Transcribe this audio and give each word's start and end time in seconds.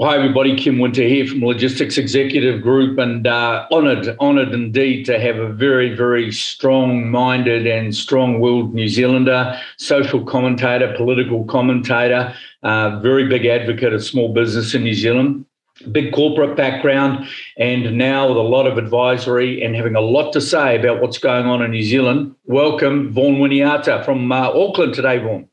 Hi, 0.00 0.16
everybody. 0.16 0.56
Kim 0.56 0.80
Winter 0.80 1.04
here 1.04 1.24
from 1.24 1.40
Logistics 1.40 1.98
Executive 1.98 2.60
Group, 2.60 2.98
and 2.98 3.28
uh, 3.28 3.68
honoured, 3.70 4.08
honoured 4.18 4.52
indeed 4.52 5.04
to 5.04 5.20
have 5.20 5.36
a 5.36 5.48
very, 5.52 5.94
very 5.94 6.32
strong-minded 6.32 7.64
and 7.64 7.94
strong-willed 7.94 8.74
New 8.74 8.88
Zealander, 8.88 9.56
social 9.76 10.24
commentator, 10.24 10.92
political 10.96 11.44
commentator, 11.44 12.34
uh, 12.64 12.98
very 12.98 13.28
big 13.28 13.46
advocate 13.46 13.92
of 13.92 14.02
small 14.02 14.34
business 14.34 14.74
in 14.74 14.82
New 14.82 14.94
Zealand. 14.94 15.46
Big 15.92 16.12
corporate 16.12 16.56
background, 16.56 17.28
and 17.56 17.96
now 17.96 18.26
with 18.26 18.36
a 18.36 18.40
lot 18.40 18.66
of 18.66 18.78
advisory 18.78 19.62
and 19.62 19.76
having 19.76 19.94
a 19.94 20.00
lot 20.00 20.32
to 20.32 20.40
say 20.40 20.76
about 20.76 21.00
what's 21.00 21.18
going 21.18 21.46
on 21.46 21.62
in 21.62 21.70
New 21.70 21.84
Zealand. 21.84 22.34
Welcome, 22.46 23.12
Vaughan 23.12 23.36
Winiata 23.36 24.04
from 24.04 24.32
uh, 24.32 24.50
Auckland 24.50 24.94
today, 24.94 25.18
Vaughan. 25.18 25.48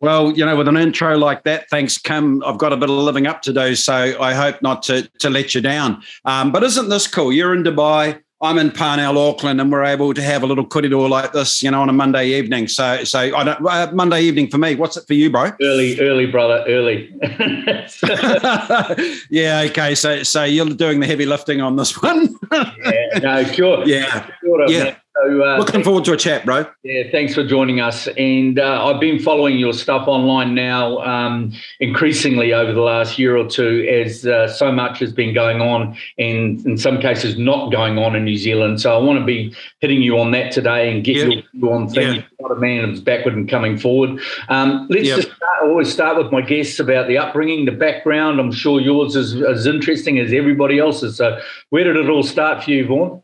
Well, 0.00 0.30
you 0.32 0.46
know, 0.46 0.56
with 0.56 0.68
an 0.68 0.76
intro 0.76 1.18
like 1.18 1.42
that, 1.44 1.68
thanks, 1.70 1.98
Kim. 1.98 2.42
I've 2.44 2.58
got 2.58 2.72
a 2.72 2.76
bit 2.76 2.88
of 2.88 2.96
living 2.96 3.26
up 3.26 3.42
to 3.42 3.52
do, 3.52 3.74
so 3.74 4.20
I 4.20 4.32
hope 4.32 4.62
not 4.62 4.82
to 4.84 5.08
to 5.18 5.30
let 5.30 5.54
you 5.54 5.60
down. 5.60 6.02
Um, 6.24 6.52
but 6.52 6.62
isn't 6.62 6.88
this 6.88 7.08
cool? 7.08 7.32
You're 7.32 7.54
in 7.54 7.64
Dubai. 7.64 8.20
I'm 8.40 8.56
in 8.56 8.70
Parnell, 8.70 9.18
Auckland, 9.18 9.60
and 9.60 9.72
we're 9.72 9.82
able 9.82 10.14
to 10.14 10.22
have 10.22 10.44
a 10.44 10.46
little 10.46 10.64
korero 10.64 11.10
like 11.10 11.32
this, 11.32 11.60
you 11.60 11.72
know, 11.72 11.82
on 11.82 11.88
a 11.88 11.92
Monday 11.92 12.28
evening. 12.28 12.68
So, 12.68 13.02
so 13.02 13.18
I 13.18 13.42
don't 13.42 13.66
uh, 13.66 13.90
Monday 13.92 14.22
evening 14.22 14.48
for 14.48 14.58
me. 14.58 14.76
What's 14.76 14.96
it 14.96 15.08
for 15.08 15.14
you, 15.14 15.28
bro? 15.28 15.50
Early, 15.60 16.00
early, 16.00 16.26
brother, 16.26 16.64
early. 16.68 17.12
yeah. 19.28 19.66
Okay. 19.68 19.96
So, 19.96 20.22
so 20.22 20.44
you're 20.44 20.66
doing 20.66 21.00
the 21.00 21.06
heavy 21.06 21.26
lifting 21.26 21.60
on 21.60 21.74
this 21.74 21.92
one. 22.02 22.36
yeah. 22.52 23.18
No. 23.20 23.42
Sure. 23.44 23.84
Yeah. 23.84 24.30
Sure, 24.40 24.70
yeah. 24.70 24.84
Man. 24.84 24.96
So, 25.20 25.42
uh, 25.42 25.58
Looking 25.58 25.82
forward 25.82 26.04
to 26.04 26.12
a 26.12 26.16
chat, 26.16 26.44
bro. 26.44 26.66
Yeah, 26.84 27.10
thanks 27.10 27.34
for 27.34 27.44
joining 27.44 27.80
us. 27.80 28.06
And 28.16 28.58
uh, 28.58 28.86
I've 28.86 29.00
been 29.00 29.18
following 29.18 29.58
your 29.58 29.72
stuff 29.72 30.06
online 30.06 30.54
now 30.54 30.98
um, 30.98 31.52
increasingly 31.80 32.52
over 32.52 32.72
the 32.72 32.80
last 32.80 33.18
year 33.18 33.36
or 33.36 33.48
two 33.48 33.86
as 33.90 34.26
uh, 34.26 34.48
so 34.48 34.70
much 34.70 35.00
has 35.00 35.12
been 35.12 35.34
going 35.34 35.60
on 35.60 35.96
and 36.18 36.64
in 36.64 36.78
some 36.78 37.00
cases 37.00 37.36
not 37.36 37.72
going 37.72 37.98
on 37.98 38.14
in 38.14 38.24
New 38.24 38.36
Zealand. 38.36 38.80
So 38.80 38.94
I 38.94 39.02
want 39.02 39.18
to 39.18 39.24
be 39.24 39.54
hitting 39.80 40.02
you 40.02 40.18
on 40.18 40.30
that 40.32 40.52
today 40.52 40.92
and 40.92 41.02
get 41.02 41.16
yep. 41.16 41.44
view 41.52 41.72
on 41.72 41.88
things. 41.88 42.16
Yeah. 42.16 42.22
Not 42.40 42.52
a 42.52 42.60
man 42.60 42.84
who's 42.84 43.00
backward 43.00 43.34
and 43.34 43.48
coming 43.48 43.76
forward. 43.76 44.20
Um, 44.48 44.86
let's 44.88 45.08
yep. 45.08 45.16
just 45.16 45.34
start, 45.34 45.62
always 45.64 45.92
start 45.92 46.16
with 46.16 46.30
my 46.30 46.42
guests 46.42 46.78
about 46.78 47.08
the 47.08 47.18
upbringing, 47.18 47.64
the 47.64 47.72
background. 47.72 48.38
I'm 48.38 48.52
sure 48.52 48.80
yours 48.80 49.16
is 49.16 49.42
as 49.42 49.66
interesting 49.66 50.20
as 50.20 50.32
everybody 50.32 50.78
else's. 50.78 51.16
So 51.16 51.40
where 51.70 51.82
did 51.82 51.96
it 51.96 52.08
all 52.08 52.22
start 52.22 52.62
for 52.62 52.70
you, 52.70 52.86
Vaughan? 52.86 53.22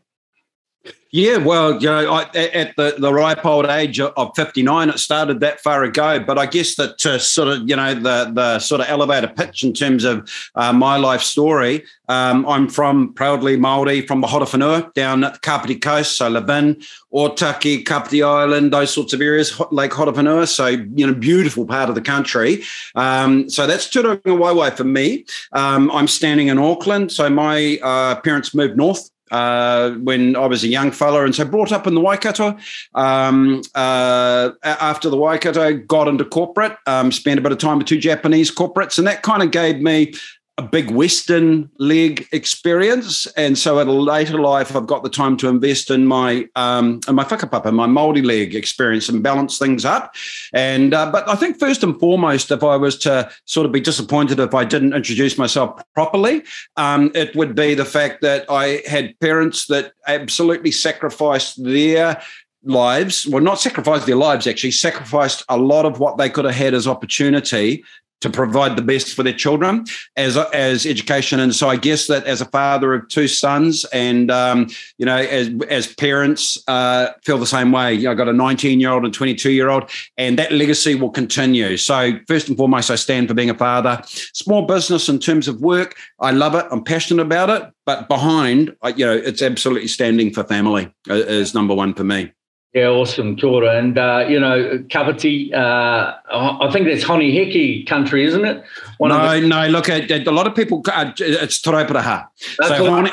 Yeah, 1.15 1.37
well, 1.37 1.81
you 1.81 1.87
know, 1.87 2.11
I, 2.11 2.23
at 2.35 2.75
the, 2.75 2.95
the 2.97 3.13
ripe 3.13 3.45
old 3.45 3.67
age 3.67 4.01
of 4.01 4.31
59, 4.35 4.89
it 4.89 4.99
started 4.99 5.39
that 5.39 5.61
far 5.61 5.85
ago. 5.85 6.19
But 6.19 6.37
I 6.37 6.45
guess 6.45 6.75
that 6.75 6.97
to 6.97 7.21
sort 7.21 7.47
of, 7.47 7.69
you 7.69 7.77
know, 7.77 7.93
the, 7.93 8.31
the 8.33 8.59
sort 8.59 8.81
of 8.81 8.89
elevator 8.89 9.29
pitch 9.29 9.63
in 9.63 9.71
terms 9.71 10.03
of 10.03 10.29
uh, 10.55 10.73
my 10.73 10.97
life 10.97 11.21
story, 11.21 11.85
um, 12.09 12.45
I'm 12.45 12.67
from 12.67 13.13
proudly 13.13 13.55
Māori 13.55 14.05
from 14.05 14.19
the 14.19 14.27
Horowhenua 14.27 14.93
down 14.93 15.23
at 15.23 15.35
the 15.35 15.39
Kapiti 15.39 15.75
Coast, 15.75 16.17
so 16.17 16.27
Levin, 16.27 16.81
Otaki, 17.13 17.85
Kapiti 17.85 18.21
Island, 18.21 18.73
those 18.73 18.93
sorts 18.93 19.13
of 19.13 19.21
areas, 19.21 19.57
Lake 19.71 19.91
Horowhenua. 19.91 20.49
So, 20.49 20.67
you 20.67 21.07
know, 21.07 21.13
beautiful 21.13 21.65
part 21.65 21.87
of 21.87 21.95
the 21.95 22.01
country. 22.01 22.63
Um, 22.95 23.49
so 23.49 23.65
that's 23.65 23.87
Turangawaewae 23.87 24.37
Waiwai 24.37 24.75
for 24.75 24.83
me. 24.83 25.23
Um, 25.53 25.89
I'm 25.91 26.09
standing 26.09 26.49
in 26.49 26.57
Auckland. 26.57 27.13
So 27.13 27.29
my 27.29 27.79
uh, 27.81 28.19
parents 28.19 28.53
moved 28.53 28.75
north 28.75 29.09
uh, 29.31 29.91
when 29.91 30.35
I 30.35 30.45
was 30.45 30.63
a 30.63 30.67
young 30.67 30.91
fella, 30.91 31.23
and 31.25 31.33
so 31.33 31.45
brought 31.45 31.71
up 31.71 31.87
in 31.87 31.95
the 31.95 32.01
Waikato. 32.01 32.57
Um, 32.93 33.61
uh, 33.73 34.51
after 34.63 35.09
the 35.09 35.17
Waikato, 35.17 35.77
got 35.77 36.07
into 36.07 36.25
corporate, 36.25 36.77
um, 36.85 37.11
spent 37.11 37.39
a 37.39 37.41
bit 37.41 37.51
of 37.51 37.57
time 37.57 37.77
with 37.79 37.87
two 37.87 37.99
Japanese 37.99 38.53
corporates, 38.53 38.97
and 38.97 39.07
that 39.07 39.23
kind 39.23 39.41
of 39.41 39.51
gave 39.51 39.81
me 39.81 40.13
a 40.57 40.61
big 40.61 40.89
Western 40.89 41.69
leg 41.79 42.27
experience, 42.31 43.25
and 43.35 43.57
so 43.57 43.79
at 43.79 43.87
a 43.87 43.91
later 43.91 44.39
life, 44.39 44.73
I've 44.73 44.87
got 44.87 45.03
the 45.03 45.09
time 45.09 45.35
to 45.37 45.49
invest 45.49 45.91
in 45.91 46.05
my 46.05 46.47
um, 46.55 47.01
in 47.09 47.15
my 47.15 47.25
whakapapa, 47.25 47.73
my 47.73 47.87
Maori 47.87 48.21
leg 48.21 48.55
experience, 48.55 49.09
and 49.09 49.21
balance 49.21 49.57
things 49.57 49.83
up. 49.83 50.15
And 50.53 50.93
uh, 50.93 51.11
but 51.11 51.27
I 51.27 51.35
think 51.35 51.59
first 51.59 51.83
and 51.83 51.99
foremost, 51.99 52.51
if 52.51 52.63
I 52.63 52.77
was 52.77 52.97
to 52.99 53.29
sort 53.43 53.65
of 53.65 53.73
be 53.73 53.81
disappointed 53.81 54.39
if 54.39 54.53
I 54.53 54.63
didn't 54.63 54.93
introduce 54.93 55.37
myself 55.37 55.81
properly, 55.93 56.43
um, 56.77 57.11
it 57.13 57.35
would 57.35 57.53
be 57.53 57.73
the 57.73 57.85
fact 57.85 58.21
that 58.21 58.45
I 58.49 58.81
had 58.87 59.19
parents 59.19 59.67
that 59.67 59.91
absolutely 60.07 60.71
sacrificed 60.71 61.61
their 61.61 62.21
lives, 62.63 63.27
well, 63.27 63.43
not 63.43 63.59
sacrificed 63.59 64.05
their 64.05 64.15
lives, 64.15 64.47
actually, 64.47 64.71
sacrificed 64.71 65.43
a 65.49 65.57
lot 65.57 65.85
of 65.85 65.99
what 65.99 66.17
they 66.17 66.29
could 66.29 66.45
have 66.45 66.55
had 66.55 66.73
as 66.73 66.87
opportunity 66.87 67.83
to 68.21 68.29
provide 68.29 68.75
the 68.75 68.81
best 68.81 69.13
for 69.13 69.23
their 69.23 69.33
children 69.33 69.85
as 70.15 70.37
as 70.37 70.85
education. 70.85 71.39
And 71.39 71.53
so 71.53 71.69
I 71.69 71.75
guess 71.75 72.07
that 72.07 72.25
as 72.25 72.41
a 72.41 72.45
father 72.45 72.93
of 72.93 73.07
two 73.09 73.27
sons, 73.27 73.85
and 73.85 74.31
um, 74.31 74.67
you 74.97 75.05
know, 75.05 75.17
as 75.17 75.49
as 75.69 75.93
parents, 75.93 76.57
uh, 76.67 77.09
feel 77.23 77.37
the 77.37 77.45
same 77.45 77.71
way. 77.71 77.93
You 77.93 78.05
know, 78.05 78.11
I 78.11 78.15
got 78.15 78.27
a 78.27 78.33
19 78.33 78.79
year 78.79 78.91
old 78.91 79.05
and 79.05 79.13
22 79.13 79.51
year 79.51 79.69
old, 79.69 79.89
and 80.17 80.39
that 80.39 80.51
legacy 80.51 80.95
will 80.95 81.11
continue. 81.11 81.77
So 81.77 82.13
first 82.27 82.47
and 82.47 82.57
foremost, 82.57 82.89
I 82.89 82.95
stand 82.95 83.27
for 83.27 83.33
being 83.33 83.49
a 83.49 83.57
father. 83.57 84.01
Small 84.05 84.63
business 84.63 85.09
in 85.09 85.19
terms 85.19 85.47
of 85.47 85.61
work, 85.61 85.95
I 86.19 86.31
love 86.31 86.55
it. 86.55 86.65
I'm 86.71 86.83
passionate 86.83 87.21
about 87.21 87.49
it. 87.49 87.71
But 87.85 88.07
behind, 88.07 88.75
you 88.95 89.05
know, 89.05 89.13
it's 89.13 89.41
absolutely 89.41 89.87
standing 89.87 90.33
for 90.33 90.43
family 90.43 90.91
is 91.07 91.53
number 91.53 91.75
one 91.75 91.93
for 91.93 92.03
me. 92.03 92.31
Yeah, 92.75 92.89
awesome, 92.89 93.37
Kia 93.37 93.63
And, 93.63 93.97
uh, 93.97 94.25
you 94.27 94.37
know, 94.37 94.83
Kapiti, 94.89 95.53
uh, 95.53 96.11
I 96.29 96.69
think 96.73 96.87
that's 96.87 97.03
Hone 97.03 97.21
Heke 97.21 97.87
country, 97.87 98.25
isn't 98.25 98.43
it? 98.43 98.65
One 98.97 99.11
no, 99.11 99.39
the- 99.39 99.47
no, 99.47 99.67
look, 99.67 99.87
at 99.87 100.11
a 100.11 100.31
lot 100.31 100.45
of 100.45 100.55
people, 100.55 100.83
uh, 100.91 101.13
it's 101.17 101.61
Te 101.61 101.71
Rauparaha. 101.71 102.27
So 102.35 102.85
Hone 102.85 103.07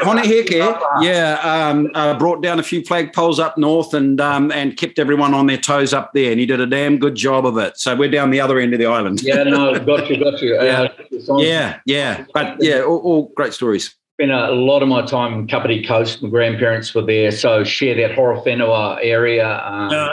yeah, 1.00 1.38
um, 1.44 1.92
uh, 1.94 2.18
brought 2.18 2.42
down 2.42 2.58
a 2.58 2.64
few 2.64 2.82
flagpoles 2.82 3.38
up 3.38 3.56
north 3.56 3.94
and 3.94 4.20
um, 4.20 4.50
and 4.50 4.76
kept 4.76 4.98
everyone 4.98 5.32
on 5.32 5.46
their 5.46 5.58
toes 5.58 5.92
up 5.94 6.12
there. 6.12 6.32
And 6.32 6.40
he 6.40 6.46
did 6.46 6.58
a 6.58 6.66
damn 6.66 6.98
good 6.98 7.14
job 7.14 7.46
of 7.46 7.56
it. 7.58 7.78
So 7.78 7.94
we're 7.94 8.10
down 8.10 8.30
the 8.30 8.40
other 8.40 8.58
end 8.58 8.72
of 8.72 8.80
the 8.80 8.86
island. 8.86 9.22
Yeah, 9.22 9.44
no, 9.44 9.78
got 9.78 10.10
you, 10.10 10.18
got 10.18 10.42
you. 10.42 10.56
yeah, 10.60 10.88
uh, 11.28 11.36
yeah, 11.38 11.78
yeah. 11.86 12.24
But 12.34 12.56
yeah, 12.60 12.80
all, 12.80 12.98
all 12.98 13.32
great 13.36 13.52
stories 13.52 13.94
spent 14.22 14.32
a 14.32 14.52
lot 14.52 14.82
of 14.82 14.88
my 14.88 15.02
time 15.04 15.34
in 15.34 15.46
Kapiti 15.48 15.84
Coast. 15.84 16.22
My 16.22 16.28
grandparents 16.28 16.94
were 16.94 17.02
there, 17.02 17.32
so 17.32 17.64
share 17.64 17.94
that 17.96 18.16
Horowhenua 18.16 18.98
area. 19.02 19.60
Um, 19.64 19.90
uh, 19.90 20.08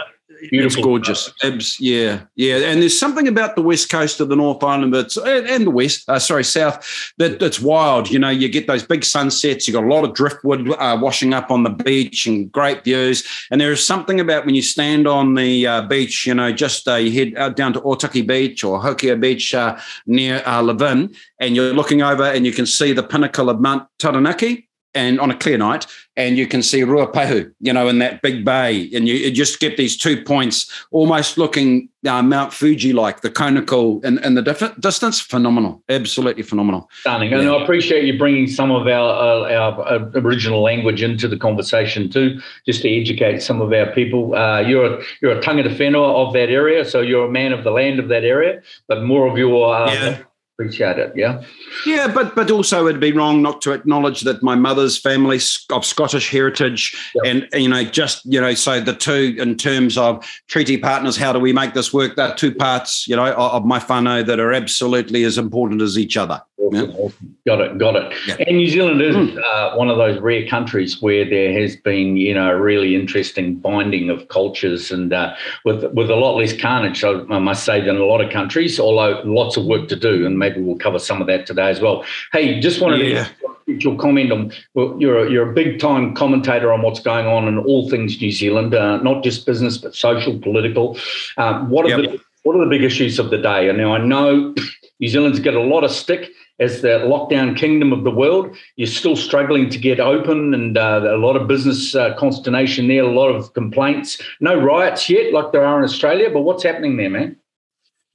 Beautiful. 0.50 0.84
Gorgeous. 0.84 1.32
Abs, 1.44 1.80
yeah, 1.80 2.22
yeah. 2.36 2.58
And 2.58 2.82
there's 2.82 2.98
something 2.98 3.28
about 3.28 3.56
the 3.56 3.62
west 3.62 3.90
coast 3.90 4.20
of 4.20 4.30
the 4.30 4.36
North 4.36 4.64
Island 4.64 4.94
that's 4.94 5.18
and 5.18 5.68
the 5.68 5.72
west, 5.72 6.10
uh, 6.10 6.20
sorry, 6.20 6.44
south, 6.44 7.14
that 7.18 7.40
that's 7.40 7.60
wild. 7.60 8.10
You 8.10 8.20
know, 8.20 8.30
you 8.30 8.48
get 8.50 8.68
those 8.68 8.84
big 8.84 9.04
sunsets. 9.04 9.68
You 9.68 9.74
got 9.74 9.84
a 9.84 9.88
lot 9.88 10.06
of 10.06 10.14
driftwood 10.14 10.70
uh, 10.70 10.98
washing 11.02 11.34
up 11.34 11.52
on 11.52 11.64
the 11.64 11.70
beach 11.70 12.26
and 12.26 12.52
great 12.52 12.84
views. 12.84 13.28
And 13.52 13.60
there 13.60 13.72
is 13.72 13.86
something 13.86 14.20
about 14.20 14.46
when 14.46 14.56
you 14.56 14.62
stand 14.62 15.08
on 15.08 15.36
the 15.36 15.68
uh, 15.68 15.82
beach. 15.84 16.26
You 16.26 16.34
know, 16.34 16.52
just 16.52 16.88
uh, 16.88 16.96
you 16.96 17.12
head 17.12 17.38
out 17.38 17.56
down 17.56 17.74
to 17.74 17.82
Otaki 17.82 18.26
Beach 18.26 18.64
or 18.64 18.80
Hokio 18.80 19.20
Beach 19.20 19.54
uh, 19.54 19.78
near 20.06 20.42
uh, 20.46 20.62
Levin, 20.62 21.14
and 21.40 21.56
you're 21.56 21.74
looking 21.74 22.02
over 22.02 22.24
and 22.24 22.46
you 22.46 22.52
can 22.52 22.66
see 22.66 22.94
the 22.94 23.04
pinnacle 23.04 23.50
of 23.50 23.60
Mount 23.60 23.88
Taranaki 23.98 24.69
and 24.94 25.20
on 25.20 25.32
a 25.32 25.38
clear 25.38 25.58
night, 25.58 25.86
and 26.16 26.38
you 26.38 26.48
can 26.48 26.62
see 26.62 26.82
Ruapehu, 26.82 27.52
you 27.60 27.72
know, 27.72 27.88
in 27.88 28.00
that 28.00 28.22
big 28.22 28.44
bay, 28.44 28.90
and 28.94 29.08
you, 29.08 29.16
you 29.16 29.32
just 29.32 29.60
get 29.60 29.78
these 29.78 29.96
two 29.96 30.22
points, 30.24 30.70
almost 30.92 31.38
looking 31.38 31.90
uh, 32.08 32.22
Mount 32.24 32.54
Fuji 32.54 32.94
like 32.94 33.22
the 33.22 33.30
conical 33.30 34.02
and, 34.04 34.20
and 34.20 34.36
the 34.36 34.42
diff- 34.42 34.80
distance, 34.80 35.20
phenomenal, 35.20 35.84
absolutely 35.90 36.44
phenomenal. 36.44 36.90
Stunning, 37.02 37.32
yeah. 37.32 37.40
and 37.40 37.50
I 37.50 37.62
appreciate 37.62 38.06
you 38.06 38.18
bringing 38.18 38.48
some 38.48 38.72
of 38.72 38.88
our, 38.88 39.48
uh, 39.48 39.54
our 39.54 39.88
uh, 39.88 40.12
original 40.16 40.62
language 40.62 41.02
into 41.04 41.28
the 41.28 41.38
conversation 41.38 42.10
too, 42.10 42.40
just 42.66 42.82
to 42.82 42.90
educate 42.90 43.42
some 43.42 43.62
of 43.62 43.72
our 43.72 43.92
people. 43.94 44.36
Uh, 44.36 44.60
you're 44.60 44.86
a, 44.86 45.04
you're 45.22 45.38
a 45.38 45.42
tangata 45.42 45.76
whenua 45.76 46.28
of 46.28 46.34
that 46.34 46.50
area, 46.50 46.84
so 46.84 47.02
you're 47.02 47.28
a 47.28 47.32
man 47.32 47.54
of 47.54 47.64
the 47.64 47.72
land 47.72 48.00
of 48.00 48.08
that 48.10 48.24
area, 48.24 48.62
but 48.88 49.04
more 49.04 49.28
of 49.28 49.38
your 49.38 49.74
uh, 49.74 49.94
yeah 49.94 50.24
appreciate 50.60 51.00
it. 51.00 51.14
Yeah. 51.16 51.42
Yeah, 51.86 52.12
but 52.14 52.36
but 52.36 52.52
also 52.52 52.88
it'd 52.88 53.00
be 53.00 53.14
wrong 53.14 53.42
not 53.42 53.62
to 53.62 53.72
acknowledge 53.72 54.22
that 54.22 54.44
my 54.44 54.56
mother's 54.56 54.98
family 54.98 55.40
of 55.70 55.86
Scottish 55.86 56.30
heritage, 56.30 56.96
yep. 57.16 57.26
and 57.26 57.62
you 57.62 57.70
know, 57.70 57.84
just 57.84 58.26
you 58.26 58.42
know, 58.42 58.54
so 58.54 58.82
the 58.82 58.94
two 58.94 59.36
in 59.40 59.56
terms 59.56 59.98
of 59.98 60.26
treaty 60.48 60.78
partners, 60.78 61.16
how 61.16 61.32
do 61.32 61.40
we 61.40 61.54
make 61.54 61.74
this 61.74 61.94
work? 61.94 62.16
There 62.16 62.28
are 62.28 62.36
two 62.36 62.54
parts, 62.54 63.08
you 63.08 63.16
know, 63.16 63.34
of 63.34 63.66
my 63.66 63.80
whānau 63.80 64.26
that 64.26 64.40
are 64.40 64.52
absolutely 64.52 65.24
as 65.24 65.38
important 65.38 65.82
as 65.82 65.98
each 65.98 66.18
other. 66.18 66.42
Awesome, 66.58 66.90
yeah. 66.90 66.98
awesome. 66.98 67.38
Got 67.48 67.62
it, 67.62 67.78
got 67.78 67.96
it. 67.96 68.14
Yeah. 68.28 68.36
And 68.46 68.58
New 68.58 68.68
Zealand 68.68 69.02
is 69.02 69.16
mm. 69.16 69.38
uh, 69.42 69.76
one 69.76 69.90
of 69.90 69.98
those 69.98 70.20
rare 70.20 70.46
countries 70.48 71.02
where 71.02 71.28
there 71.28 71.54
has 71.60 71.78
been, 71.78 72.18
you 72.18 72.34
know, 72.34 72.50
a 72.50 72.60
really 72.60 72.96
interesting 72.96 73.56
binding 73.56 74.10
of 74.10 74.28
cultures 74.28 74.92
and 74.92 75.14
uh, 75.14 75.34
with 75.64 75.86
with 75.94 76.10
a 76.10 76.16
lot 76.16 76.36
less 76.36 76.56
carnage, 76.56 77.04
I 77.04 77.40
must 77.40 77.64
say, 77.64 77.80
than 77.80 77.96
a 77.96 78.06
lot 78.06 78.20
of 78.20 78.32
countries. 78.32 78.80
Although 78.80 79.22
lots 79.24 79.56
of 79.56 79.66
work 79.66 79.88
to 79.88 79.96
do, 79.96 80.26
and 80.26 80.38
maybe 80.38 80.49
we'll 80.58 80.78
cover 80.78 81.00
some 81.00 81.22
of 81.22 81.28
that 81.28 81.46
today 81.46 81.70
as 81.70 81.80
well. 81.80 82.06
Hey, 82.32 82.60
just 82.60 82.82
wanted 82.82 83.08
yeah. 83.08 83.26
to 83.26 83.34
get 83.68 83.84
your 83.84 83.98
comment 83.98 84.32
on. 84.32 84.52
Well, 84.74 84.96
you're 85.00 85.26
a, 85.26 85.32
you're 85.32 85.50
a 85.50 85.54
big 85.54 85.80
time 85.80 86.14
commentator 86.16 86.72
on 86.74 86.82
what's 86.82 87.00
going 87.00 87.28
on 87.28 87.48
in 87.48 87.58
all 87.58 87.90
things 87.90 88.20
New 88.22 88.32
Zealand, 88.32 88.74
uh, 88.74 88.98
not 88.98 89.24
just 89.24 89.46
business 89.46 89.78
but 89.78 89.96
social, 89.96 90.38
political. 90.40 90.98
Um, 91.38 91.70
what 91.70 91.86
are 91.86 92.02
yep. 92.02 92.12
the 92.12 92.22
what 92.44 92.56
are 92.56 92.64
the 92.64 92.70
big 92.70 92.84
issues 92.84 93.20
of 93.20 93.30
the 93.32 93.38
day? 93.38 93.70
And 93.70 93.78
now 93.78 93.94
I 93.94 93.98
know 93.98 94.56
New 95.00 95.08
Zealand's 95.08 95.40
got 95.40 95.54
a 95.54 95.62
lot 95.62 95.84
of 95.84 95.92
stick 95.92 96.32
as 96.60 96.82
the 96.82 97.00
lockdown 97.00 97.56
kingdom 97.56 97.94
of 97.94 98.04
the 98.04 98.12
world. 98.12 98.56
You're 98.76 98.88
still 98.88 99.16
struggling 99.16 99.70
to 99.70 99.78
get 99.78 100.00
open, 100.00 100.54
and 100.54 100.78
uh, 100.78 101.02
a 101.06 101.18
lot 101.18 101.36
of 101.36 101.48
business 101.48 101.96
uh, 101.96 102.14
consternation 102.16 102.88
there, 102.88 103.04
a 103.04 103.12
lot 103.12 103.30
of 103.30 103.54
complaints. 103.54 104.22
No 104.40 104.60
riots 104.60 105.10
yet, 105.10 105.34
like 105.34 105.52
there 105.52 105.66
are 105.66 105.78
in 105.80 105.84
Australia, 105.84 106.30
but 106.32 106.42
what's 106.42 106.64
happening 106.64 106.98
there, 106.98 107.10
man? 107.10 107.38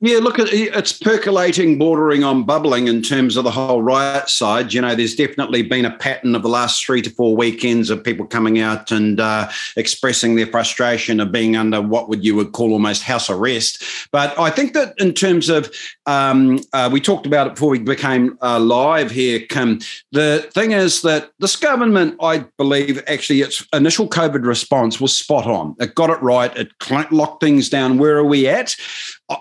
Yeah, 0.05 0.19
look, 0.19 0.37
it's 0.39 0.93
percolating, 0.93 1.79
bordering 1.79 2.25
on 2.25 2.43
bubbling 2.43 2.89
in 2.89 3.01
terms 3.01 3.39
of 3.39 3.45
the 3.45 3.51
whole 3.51 3.81
riot 3.81 4.29
side. 4.29 4.75
You 4.75 4.83
know, 4.83 4.95
there's 4.95 5.17
definitely 5.17 5.63
been 5.63 5.87
a 5.87 5.97
pattern 5.97 6.35
of 6.35 6.43
the 6.43 6.49
last 6.51 6.85
three 6.85 7.01
to 7.01 7.09
four 7.09 7.35
weekends 7.35 7.89
of 7.89 8.05
people 8.05 8.27
coming 8.27 8.59
out 8.59 8.93
and 8.93 9.19
uh, 9.19 9.49
expressing 9.79 10.35
their 10.35 10.47
frustration 10.47 11.21
of 11.21 11.33
being 11.33 11.57
under 11.57 11.81
what 11.81 12.11
would 12.11 12.23
you 12.23 12.37
would 12.37 12.53
call 12.53 12.73
almost 12.75 13.03
house 13.03 13.31
arrest. 13.31 13.83
But 14.13 14.39
I 14.39 14.51
think 14.51 14.75
that 14.75 14.93
in 14.99 15.15
terms 15.15 15.49
of, 15.49 15.75
um, 16.05 16.61
uh, 16.75 16.91
we 16.93 17.01
talked 17.01 17.25
about 17.25 17.47
it 17.47 17.55
before 17.55 17.71
we 17.71 17.79
became 17.79 18.37
uh, 18.43 18.61
live 18.61 19.11
here, 19.11 19.41
Kim. 19.41 19.81
The 20.13 20.47
thing 20.53 20.73
is 20.73 21.01
that 21.01 21.31
this 21.39 21.57
government, 21.57 22.17
I 22.21 22.45
believe, 22.59 23.03
actually 23.07 23.41
its 23.41 23.67
initial 23.73 24.07
COVID 24.07 24.45
response 24.45 25.01
was 25.01 25.17
spot 25.17 25.47
on. 25.47 25.75
It 25.81 25.95
got 25.95 26.11
it 26.11 26.21
right. 26.21 26.55
It 26.55 26.73
locked 27.11 27.43
things 27.43 27.71
down. 27.71 27.97
Where 27.97 28.19
are 28.19 28.25
we 28.27 28.47
at? 28.47 28.77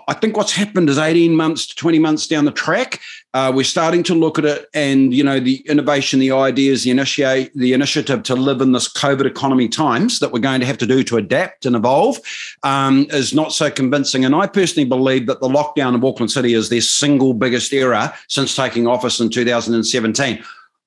I 0.08 0.14
think 0.14 0.38
what's 0.38 0.53
happened 0.54 0.88
is 0.88 0.98
18 0.98 1.34
months 1.34 1.66
to 1.66 1.74
20 1.74 1.98
months 1.98 2.26
down 2.26 2.44
the 2.44 2.52
track, 2.52 3.00
uh, 3.34 3.52
we're 3.54 3.64
starting 3.64 4.02
to 4.04 4.14
look 4.14 4.38
at 4.38 4.44
it 4.44 4.68
and, 4.74 5.12
you 5.12 5.24
know, 5.24 5.40
the 5.40 5.56
innovation, 5.68 6.20
the 6.20 6.30
ideas, 6.30 6.84
the 6.84 6.90
initiate, 6.90 7.52
the 7.54 7.72
initiative 7.72 8.22
to 8.22 8.34
live 8.34 8.60
in 8.60 8.72
this 8.72 8.88
COVID 8.92 9.26
economy 9.26 9.68
times 9.68 10.20
that 10.20 10.32
we're 10.32 10.38
going 10.38 10.60
to 10.60 10.66
have 10.66 10.78
to 10.78 10.86
do 10.86 11.02
to 11.02 11.16
adapt 11.16 11.66
and 11.66 11.74
evolve 11.74 12.18
um, 12.62 13.06
is 13.10 13.34
not 13.34 13.52
so 13.52 13.70
convincing. 13.70 14.24
And 14.24 14.34
I 14.34 14.46
personally 14.46 14.88
believe 14.88 15.26
that 15.26 15.40
the 15.40 15.48
lockdown 15.48 15.94
of 15.94 16.04
Auckland 16.04 16.30
City 16.30 16.54
is 16.54 16.68
their 16.68 16.80
single 16.80 17.34
biggest 17.34 17.72
error 17.72 18.12
since 18.28 18.54
taking 18.54 18.86
office 18.86 19.20
in 19.20 19.30
2017. 19.30 20.44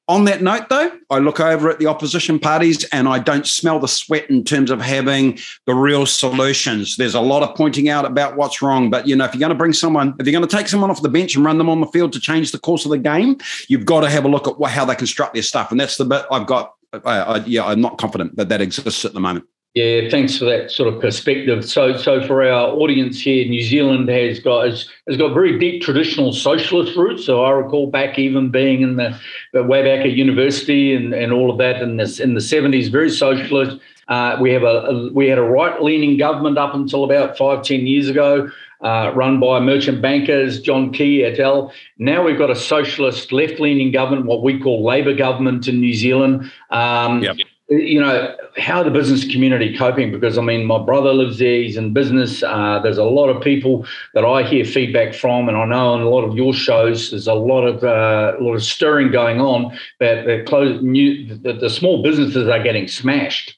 On 0.10 0.24
that 0.24 0.42
note, 0.42 0.70
though, 0.70 0.90
I 1.10 1.20
look 1.20 1.42
over 1.42 1.70
at 1.70 1.80
the 1.80 1.88
opposition 1.88 2.40
parties 2.40 2.86
and 2.94 3.10
I 3.10 3.20
don't 3.20 3.46
smell 3.46 3.78
the 3.78 3.90
sweat 3.90 4.30
in 4.30 4.46
terms 4.46 4.72
of 4.72 4.80
having 4.80 5.38
the 5.66 5.76
real 5.76 6.06
solutions. 6.06 6.96
There's 6.96 7.14
a 7.14 7.20
lot 7.20 7.44
of 7.44 7.54
pointing 7.58 7.90
out 7.90 8.06
about 8.06 8.38
what's 8.38 8.62
wrong, 8.62 8.90
but 8.90 9.06
you 9.06 9.18
know, 9.18 9.26
if 9.26 9.34
you're 9.34 9.42
going 9.42 9.50
to 9.50 9.56
bring 9.56 9.74
someone, 9.74 10.16
if 10.18 10.26
you're 10.26 10.32
going 10.32 10.48
to 10.48 10.56
take 10.56 10.70
someone 10.70 10.90
off 10.90 11.02
the 11.02 11.10
bench 11.10 11.36
and 11.36 11.44
run 11.44 11.58
them 11.58 11.70
on 11.70 11.82
the 11.82 11.88
field 11.88 12.14
to 12.14 12.22
change 12.22 12.54
the 12.54 12.60
course 12.60 12.86
of 12.86 12.92
the 12.92 12.98
game, 12.98 13.38
you've 13.68 13.86
got 13.86 14.00
to 14.00 14.10
have 14.10 14.24
a 14.24 14.30
look 14.30 14.48
at 14.48 14.70
how 14.70 14.86
they 14.86 14.96
construct 14.96 15.34
their 15.34 15.44
stuff, 15.44 15.72
and 15.72 15.80
that's 15.80 15.98
the 15.98 16.06
bit 16.06 16.26
I've 16.32 16.48
got. 16.48 16.74
I, 16.94 17.20
I, 17.20 17.38
yeah, 17.46 17.66
I'm 17.66 17.82
not 17.82 17.98
confident 17.98 18.38
that 18.38 18.48
that 18.48 18.62
exists 18.62 19.04
at 19.04 19.12
the 19.14 19.20
moment. 19.20 19.46
Yeah, 19.78 20.10
thanks 20.10 20.36
for 20.36 20.46
that 20.46 20.72
sort 20.72 20.92
of 20.92 21.00
perspective. 21.00 21.64
So, 21.64 21.98
so 21.98 22.26
for 22.26 22.44
our 22.44 22.70
audience 22.70 23.22
here, 23.22 23.48
New 23.48 23.62
Zealand 23.62 24.10
has 24.10 24.40
got 24.40 24.66
has, 24.66 24.90
has 25.08 25.18
got 25.18 25.36
very 25.36 25.60
deep 25.60 25.84
traditional 25.84 26.34
socialist 26.34 26.98
roots. 26.98 27.28
So 27.28 27.44
I 27.44 27.52
recall 27.52 27.86
back 27.86 28.18
even 28.18 28.50
being 28.50 28.82
in 28.82 28.96
the, 28.96 29.16
way 29.54 29.84
back 29.84 30.04
at 30.04 30.14
university 30.14 30.96
and, 30.96 31.14
and 31.14 31.32
all 31.32 31.52
of 31.52 31.60
that 31.60 31.84
in 31.84 31.98
the 31.98 32.20
in 32.24 32.34
the 32.34 32.42
seventies, 32.42 32.88
very 32.88 33.12
socialist. 33.12 33.80
Uh, 34.08 34.38
we 34.42 34.52
have 34.52 34.64
a, 34.64 34.66
a, 34.66 35.14
we 35.14 35.28
had 35.28 35.38
a 35.38 35.44
right 35.44 35.80
leaning 35.80 36.18
government 36.18 36.58
up 36.58 36.74
until 36.74 37.04
about 37.04 37.38
five 37.38 37.64
ten 37.64 37.86
years 37.86 38.10
ago. 38.10 38.50
Uh, 38.82 39.12
run 39.14 39.40
by 39.40 39.60
merchant 39.60 40.02
bankers, 40.02 40.60
John 40.60 40.92
Key 40.92 41.24
et 41.24 41.40
al. 41.40 41.72
Now 42.00 42.24
we've 42.24 42.38
got 42.38 42.50
a 42.50 42.56
socialist 42.56 43.32
left 43.32 43.60
leaning 43.60 43.92
government, 43.92 44.26
what 44.26 44.42
we 44.42 44.60
call 44.60 44.84
Labour 44.84 45.14
government 45.14 45.68
in 45.68 45.80
New 45.80 45.94
Zealand. 45.94 46.52
Um, 46.72 47.22
yep 47.22 47.38
you 47.70 48.00
know, 48.00 48.36
how 48.58 48.82
the 48.82 48.90
business 48.90 49.30
community 49.30 49.76
coping? 49.78 50.12
Because 50.12 50.38
I 50.38 50.42
mean, 50.42 50.66
my 50.66 50.82
brother 50.82 51.14
lives 51.14 51.40
there; 51.40 51.62
he's 51.62 51.76
in 51.76 51.92
business. 51.94 52.42
Uh, 52.42 52.80
there's 52.82 52.98
a 52.98 53.04
lot 53.04 53.28
of 53.30 53.42
people 53.42 53.86
that 54.14 54.24
I 54.24 54.44
hear 54.44 54.64
feedback 54.64 55.14
from, 55.14 55.50
and 55.50 55.58
I 55.58 55.66
know 55.66 55.94
on 55.94 56.02
a 56.02 56.10
lot 56.10 56.24
of 56.24 56.36
your 56.36 56.54
shows, 56.54 57.12
there's 57.12 57.28
a 57.28 57.34
lot 57.34 57.66
of 57.66 57.84
uh, 57.84 58.38
a 58.40 58.42
lot 58.42 58.54
of 58.54 58.64
stirring 58.64 59.12
going 59.12 59.42
on. 59.42 59.78
That 60.00 60.26
the 60.26 60.44
close 60.48 60.82
new 60.82 61.36
the, 61.36 61.54
the 61.54 61.70
small 61.70 62.02
businesses 62.02 62.48
are 62.48 62.64
getting 62.64 62.88
smashed. 62.88 63.57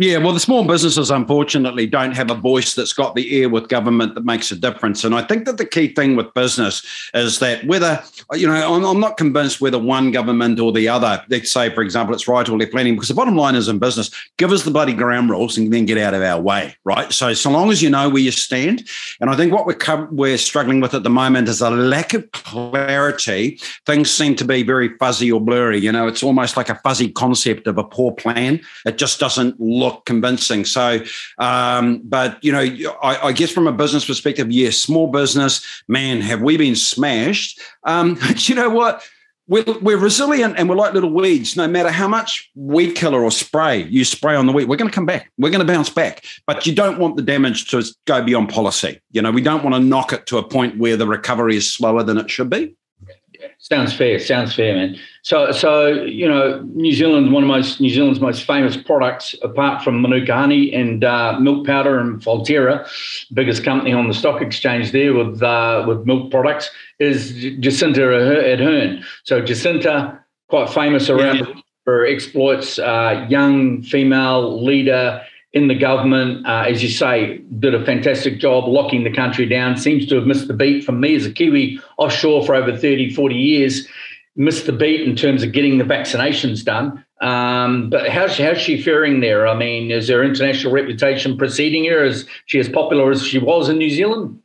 Yeah, 0.00 0.18
well, 0.18 0.32
the 0.32 0.38
small 0.38 0.64
businesses 0.64 1.10
unfortunately 1.10 1.84
don't 1.88 2.14
have 2.14 2.30
a 2.30 2.36
voice 2.36 2.76
that's 2.76 2.92
got 2.92 3.16
the 3.16 3.34
ear 3.34 3.48
with 3.48 3.68
government 3.68 4.14
that 4.14 4.24
makes 4.24 4.52
a 4.52 4.54
difference. 4.54 5.02
And 5.02 5.12
I 5.12 5.22
think 5.22 5.44
that 5.46 5.56
the 5.56 5.66
key 5.66 5.88
thing 5.88 6.14
with 6.14 6.32
business 6.34 6.86
is 7.14 7.40
that 7.40 7.66
whether, 7.66 8.00
you 8.32 8.46
know, 8.46 8.76
I'm, 8.76 8.84
I'm 8.84 9.00
not 9.00 9.16
convinced 9.16 9.60
whether 9.60 9.76
one 9.76 10.12
government 10.12 10.60
or 10.60 10.70
the 10.70 10.88
other, 10.88 11.20
let's 11.30 11.50
say, 11.50 11.74
for 11.74 11.82
example, 11.82 12.14
it's 12.14 12.28
right 12.28 12.48
or 12.48 12.56
left 12.56 12.74
leaning, 12.74 12.94
because 12.94 13.08
the 13.08 13.14
bottom 13.14 13.34
line 13.34 13.56
is 13.56 13.66
in 13.66 13.80
business, 13.80 14.08
give 14.36 14.52
us 14.52 14.62
the 14.62 14.70
bloody 14.70 14.92
ground 14.92 15.30
rules 15.30 15.58
and 15.58 15.72
then 15.72 15.84
get 15.84 15.98
out 15.98 16.14
of 16.14 16.22
our 16.22 16.40
way, 16.40 16.76
right? 16.84 17.12
So, 17.12 17.34
so 17.34 17.50
long 17.50 17.72
as 17.72 17.82
you 17.82 17.90
know 17.90 18.08
where 18.08 18.22
you 18.22 18.30
stand. 18.30 18.88
And 19.20 19.30
I 19.30 19.34
think 19.34 19.52
what 19.52 19.66
we're, 19.66 20.08
we're 20.12 20.38
struggling 20.38 20.80
with 20.80 20.94
at 20.94 21.02
the 21.02 21.10
moment 21.10 21.48
is 21.48 21.60
a 21.60 21.70
lack 21.70 22.14
of 22.14 22.30
clarity. 22.30 23.58
Things 23.84 24.12
seem 24.12 24.36
to 24.36 24.44
be 24.44 24.62
very 24.62 24.96
fuzzy 24.98 25.32
or 25.32 25.40
blurry. 25.40 25.80
You 25.80 25.90
know, 25.90 26.06
it's 26.06 26.22
almost 26.22 26.56
like 26.56 26.68
a 26.68 26.76
fuzzy 26.76 27.10
concept 27.10 27.66
of 27.66 27.78
a 27.78 27.84
poor 27.84 28.12
plan. 28.12 28.60
It 28.86 28.96
just 28.96 29.18
doesn't 29.18 29.60
look 29.60 29.87
convincing. 29.92 30.64
So, 30.64 31.00
um, 31.38 32.00
but 32.04 32.42
you 32.42 32.52
know, 32.52 32.92
I, 33.02 33.28
I, 33.28 33.32
guess 33.32 33.50
from 33.50 33.66
a 33.66 33.72
business 33.72 34.04
perspective, 34.04 34.50
yes, 34.50 34.76
small 34.76 35.08
business, 35.08 35.64
man, 35.88 36.20
have 36.20 36.42
we 36.42 36.56
been 36.56 36.76
smashed? 36.76 37.60
Um, 37.84 38.18
you 38.36 38.54
know 38.54 38.70
what? 38.70 39.02
We're, 39.46 39.64
we're 39.80 39.96
resilient 39.96 40.56
and 40.58 40.68
we're 40.68 40.76
like 40.76 40.92
little 40.92 41.12
weeds. 41.12 41.56
No 41.56 41.66
matter 41.66 41.90
how 41.90 42.06
much 42.06 42.50
weed 42.54 42.94
killer 42.94 43.24
or 43.24 43.30
spray 43.30 43.84
you 43.84 44.04
spray 44.04 44.34
on 44.36 44.46
the 44.46 44.52
weed, 44.52 44.68
we're 44.68 44.76
going 44.76 44.90
to 44.90 44.94
come 44.94 45.06
back. 45.06 45.32
We're 45.38 45.50
going 45.50 45.66
to 45.66 45.72
bounce 45.72 45.88
back. 45.88 46.22
But 46.46 46.66
you 46.66 46.74
don't 46.74 46.98
want 46.98 47.16
the 47.16 47.22
damage 47.22 47.70
to 47.70 47.82
go 48.06 48.22
beyond 48.22 48.50
policy. 48.50 49.00
You 49.10 49.22
know, 49.22 49.30
we 49.30 49.40
don't 49.40 49.64
want 49.64 49.74
to 49.74 49.80
knock 49.80 50.12
it 50.12 50.26
to 50.26 50.36
a 50.36 50.46
point 50.46 50.76
where 50.76 50.98
the 50.98 51.06
recovery 51.06 51.56
is 51.56 51.72
slower 51.72 52.02
than 52.02 52.18
it 52.18 52.28
should 52.28 52.50
be. 52.50 52.76
Sounds 53.58 53.92
fair. 53.92 54.18
Sounds 54.18 54.54
fair, 54.54 54.74
man. 54.74 54.96
So, 55.22 55.52
so 55.52 55.88
you 55.88 56.28
know, 56.28 56.60
New 56.74 56.92
Zealand, 56.92 57.32
one 57.32 57.42
of 57.42 57.48
most 57.48 57.80
New 57.80 57.90
Zealand's 57.90 58.20
most 58.20 58.44
famous 58.44 58.76
products, 58.76 59.34
apart 59.42 59.82
from 59.82 60.00
Manuka 60.00 60.34
honey 60.34 60.72
and 60.72 61.04
uh, 61.04 61.38
milk 61.40 61.66
powder 61.66 61.98
and 61.98 62.20
Fonterra, 62.20 62.88
biggest 63.32 63.64
company 63.64 63.92
on 63.92 64.08
the 64.08 64.14
stock 64.14 64.40
exchange 64.40 64.92
there 64.92 65.14
with 65.14 65.42
uh, 65.42 65.84
with 65.86 66.06
milk 66.06 66.30
products, 66.30 66.70
is 66.98 67.32
Jacinda 67.32 67.98
Ardern. 67.98 69.04
So 69.24 69.42
Jacinda, 69.42 70.18
quite 70.48 70.70
famous 70.70 71.10
around 71.10 71.38
yeah. 71.38 71.60
for 71.84 72.06
exploits, 72.06 72.78
uh, 72.78 73.26
young 73.28 73.82
female 73.82 74.64
leader 74.64 75.22
in 75.52 75.68
the 75.68 75.74
government, 75.74 76.46
uh, 76.46 76.64
as 76.68 76.82
you 76.82 76.88
say, 76.88 77.38
did 77.58 77.74
a 77.74 77.84
fantastic 77.84 78.38
job 78.38 78.68
locking 78.68 79.04
the 79.04 79.12
country 79.12 79.46
down. 79.46 79.76
Seems 79.76 80.06
to 80.06 80.16
have 80.16 80.26
missed 80.26 80.48
the 80.48 80.54
beat 80.54 80.84
from 80.84 81.00
me 81.00 81.14
as 81.14 81.24
a 81.24 81.32
Kiwi 81.32 81.80
offshore 81.96 82.44
for 82.44 82.54
over 82.54 82.76
30, 82.76 83.14
40 83.14 83.34
years. 83.34 83.88
Missed 84.36 84.66
the 84.66 84.72
beat 84.72 85.00
in 85.00 85.16
terms 85.16 85.42
of 85.42 85.52
getting 85.52 85.78
the 85.78 85.84
vaccinations 85.84 86.64
done. 86.64 87.04
Um, 87.20 87.90
but 87.90 88.08
how's, 88.08 88.36
how's 88.36 88.58
she 88.58 88.80
faring 88.80 89.20
there? 89.20 89.48
I 89.48 89.56
mean, 89.56 89.90
is 89.90 90.08
her 90.08 90.22
international 90.22 90.72
reputation 90.72 91.36
preceding 91.36 91.86
her? 91.86 92.04
Is 92.04 92.26
she 92.46 92.60
as 92.60 92.68
popular 92.68 93.10
as 93.10 93.26
she 93.26 93.38
was 93.38 93.68
in 93.68 93.78
New 93.78 93.90
Zealand? 93.90 94.40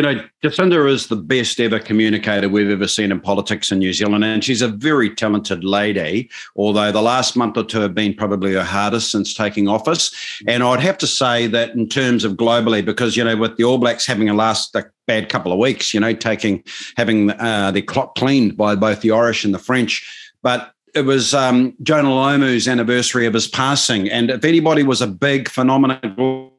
You 0.00 0.14
know, 0.14 0.24
Jacinda 0.42 0.90
is 0.90 1.08
the 1.08 1.16
best 1.16 1.60
ever 1.60 1.78
communicator 1.78 2.48
we've 2.48 2.70
ever 2.70 2.88
seen 2.88 3.12
in 3.12 3.20
politics 3.20 3.70
in 3.70 3.80
New 3.80 3.92
Zealand. 3.92 4.24
And 4.24 4.42
she's 4.42 4.62
a 4.62 4.68
very 4.68 5.14
talented 5.14 5.62
lady, 5.62 6.30
although 6.56 6.90
the 6.90 7.02
last 7.02 7.36
month 7.36 7.58
or 7.58 7.64
two 7.64 7.80
have 7.80 7.94
been 7.94 8.14
probably 8.14 8.54
her 8.54 8.64
hardest 8.64 9.10
since 9.10 9.34
taking 9.34 9.68
office. 9.68 10.10
And 10.46 10.62
I'd 10.62 10.80
have 10.80 10.96
to 10.98 11.06
say 11.06 11.48
that 11.48 11.74
in 11.74 11.86
terms 11.86 12.24
of 12.24 12.32
globally, 12.32 12.82
because, 12.82 13.14
you 13.14 13.22
know, 13.22 13.36
with 13.36 13.58
the 13.58 13.64
All 13.64 13.76
Blacks 13.76 14.06
having 14.06 14.30
a 14.30 14.32
last 14.32 14.74
a 14.74 14.86
bad 15.06 15.28
couple 15.28 15.52
of 15.52 15.58
weeks, 15.58 15.92
you 15.92 16.00
know, 16.00 16.14
taking, 16.14 16.64
having 16.96 17.32
uh, 17.32 17.70
their 17.70 17.82
clock 17.82 18.14
cleaned 18.14 18.56
by 18.56 18.74
both 18.74 19.02
the 19.02 19.10
Irish 19.10 19.44
and 19.44 19.52
the 19.52 19.58
French. 19.58 20.32
But 20.42 20.72
it 20.94 21.02
was 21.02 21.34
um, 21.34 21.74
Jonah 21.82 22.08
Lomu's 22.08 22.66
anniversary 22.66 23.26
of 23.26 23.34
his 23.34 23.48
passing. 23.48 24.08
And 24.08 24.30
if 24.30 24.46
anybody 24.46 24.82
was 24.82 25.02
a 25.02 25.06
big 25.06 25.50
phenomenon, 25.50 26.50